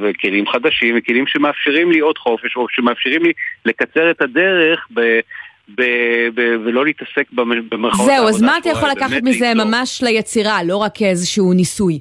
[0.01, 3.31] וכלים חדשים, וכלים שמאפשרים לי עוד חופש, או שמאפשרים לי
[3.65, 5.19] לקצר את הדרך ב...
[5.69, 7.31] ב- ב- ולא להתעסק
[7.69, 9.65] במרכאות זהו, אז מה אתה יכול לקחת מזה ליצור.
[9.65, 11.99] ממש ליצירה, לא רק איזשהו ניסוי?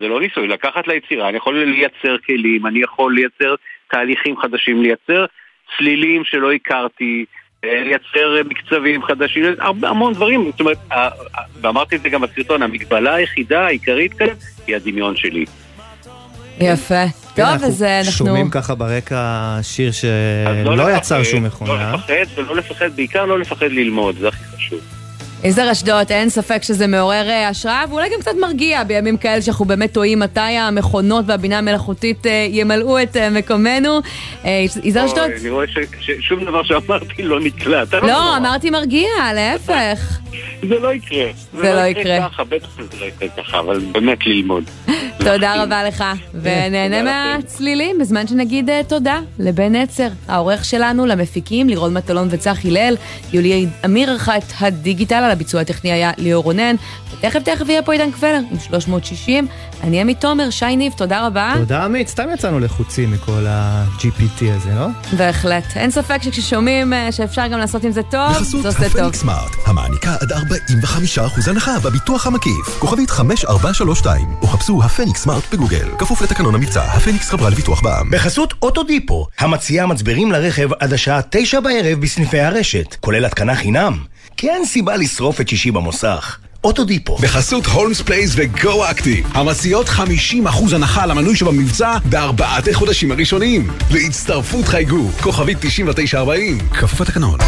[0.00, 3.54] זה לא ניסוי, לקחת ליצירה, אני יכול לייצר כלים, אני יכול לייצר
[3.90, 5.24] תהליכים חדשים, לייצר
[5.76, 7.24] צלילים שלא הכרתי,
[7.64, 9.44] אה, לייצר מקצבים חדשים,
[9.82, 10.78] המון דברים, זאת אומרת,
[11.60, 14.26] ואמרתי את זה גם בסרטון, המגבלה היחידה העיקרית כאן
[14.66, 15.44] היא הדמיון שלי.
[16.60, 17.04] יפה.
[17.34, 17.98] טוב, אז אנחנו...
[17.98, 21.92] אנחנו שומעים ככה ברקע שיר שלא לא יצר שום מכונה.
[21.92, 24.80] לא לפחד ולא לפחד, בעיקר לא לפחד ללמוד, זה הכי חשוב.
[25.44, 29.64] יזהר אשדוד, אין ספק שזה מעורר אה, השראה ואולי גם קצת מרגיע בימים כאלה שאנחנו
[29.64, 34.00] באמת טועים מתי המכונות והבינה המלאכותית אה, ימלאו את אה, מקומנו.
[34.82, 35.30] יזהר אשדוד.
[35.40, 35.66] אני רואה
[36.00, 37.94] ששום דבר שאמרתי לא נקלט.
[37.94, 40.18] לא, לא אמרתי מרגיע, להפך.
[40.68, 41.26] זה לא יקרה.
[41.52, 42.28] זה לא יקרה.
[42.28, 44.64] ככה, בטח זה לא יקרה ככה, אבל באמת ללמוד.
[45.18, 52.28] תודה רבה לך, ונהנה מהצלילים בזמן שנגיד תודה לבן נצר, העורך שלנו, למפיקים, לירון מטלון
[52.30, 52.96] וצח הלל,
[53.32, 56.76] יולי אמיר ערכה את הדיגיטל הביצוע הטכני היה ליאור רונן,
[57.12, 59.46] ותכף תכף יהיה פה עידן קבלר עם 360.
[59.82, 61.54] אני עמית תומר, שי ניב, תודה רבה.
[61.58, 64.86] תודה עמית, סתם יצאנו לחוצים מכל ה-GPT הזה, לא?
[65.16, 65.64] בהחלט.
[65.76, 68.88] אין ספק שכששומעים אה, שאפשר גם לעשות עם זה טוב, זה עושה טוב.
[68.88, 72.78] בחסות סמארט, המעניקה עד 45% הנחה בביטוח המקיף.
[72.78, 75.88] כוכבית 5432, או חפשו הפניקס סמארט בגוגל.
[75.98, 78.10] כפוף לתקנון המבצע, הפניקס חברה לביטוח בע"מ.
[78.10, 83.98] בחסות אוטודיפו, המציעה מצברים לרכב עד השעה 9 בערב בסניפי הרשת, כולל התקנה חינם.
[84.36, 86.38] כי אין סיבה לשרוף את שישי במוסך.
[86.64, 87.16] אוטודיפו.
[87.16, 93.70] בחסות הולמס פלייס וגו אקטיב, המציעות 50% הנחה למנוי שבמבצע בארבעת החודשים הראשונים.
[93.90, 97.38] להצטרפות חייגו, כוכבית 9940, כפוף לתקנון.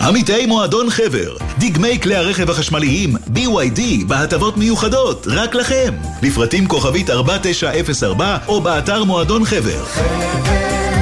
[0.00, 5.94] עמיתי מועדון חבר, דגמי כלי הרכב החשמליים BYD בהטבות מיוחדות, רק לכם.
[6.22, 9.84] לפרטים כוכבית 4904 או באתר מועדון חבר.
[9.84, 10.30] חבר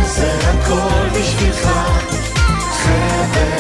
[0.07, 1.68] זה הכל בשבילך,
[2.82, 3.59] חבר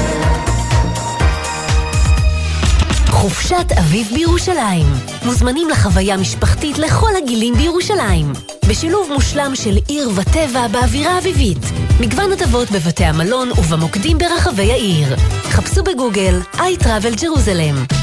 [3.10, 4.86] חופשת אביב בירושלים.
[5.24, 8.32] מוזמנים לחוויה משפחתית לכל הגילים בירושלים.
[8.68, 11.87] בשילוב מושלם של עיר וטבע באווירה אביבית.
[12.00, 15.16] מגוון הטבות בבתי המלון ובמוקדים ברחבי העיר.
[15.44, 17.94] חפשו בגוגל iTravel Jerusalem.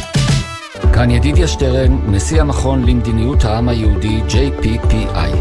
[0.93, 5.35] כאן ידידיה שטרן, נשיא המכון למדיניות העם היהודי JPPI.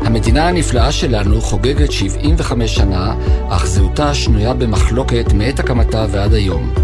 [0.00, 3.14] המדינה הנפלאה שלנו חוגגת 75 שנה,
[3.48, 6.74] אך זהותה שנויה במחלוקת מעת הקמתה ועד היום.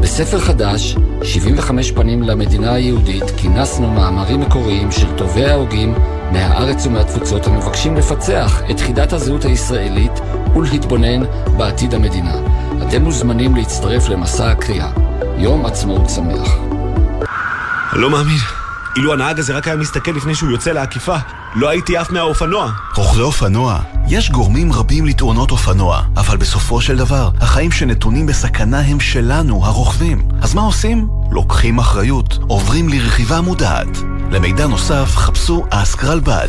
[0.00, 5.94] בספר חדש, 75 פנים למדינה היהודית, כינסנו מאמרים מקוריים של טובי ההוגים
[6.32, 10.12] מהארץ ומהתפוצות המבקשים לפצח את חידת הזהות הישראלית
[10.58, 11.20] ולהתבונן
[11.56, 12.34] בעתיד המדינה.
[12.82, 14.90] אתם מוזמנים להצטרף למסע הקריאה.
[15.36, 16.48] יום עצמאות שמח.
[17.92, 18.38] לא מאמין.
[18.96, 21.16] אילו הנהג הזה רק היה מסתכל לפני שהוא יוצא לעקיפה,
[21.54, 22.72] לא הייתי עף מהאופנוע.
[22.96, 23.78] רוכבי אופנוע,
[24.08, 30.28] יש גורמים רבים לתאונות אופנוע, אבל בסופו של דבר, החיים שנתונים בסכנה הם שלנו, הרוכבים.
[30.42, 31.08] אז מה עושים?
[31.30, 33.98] לוקחים אחריות, עוברים לרכיבה מודעת.
[34.30, 36.48] למידע נוסף, חפשו אסקרלבד.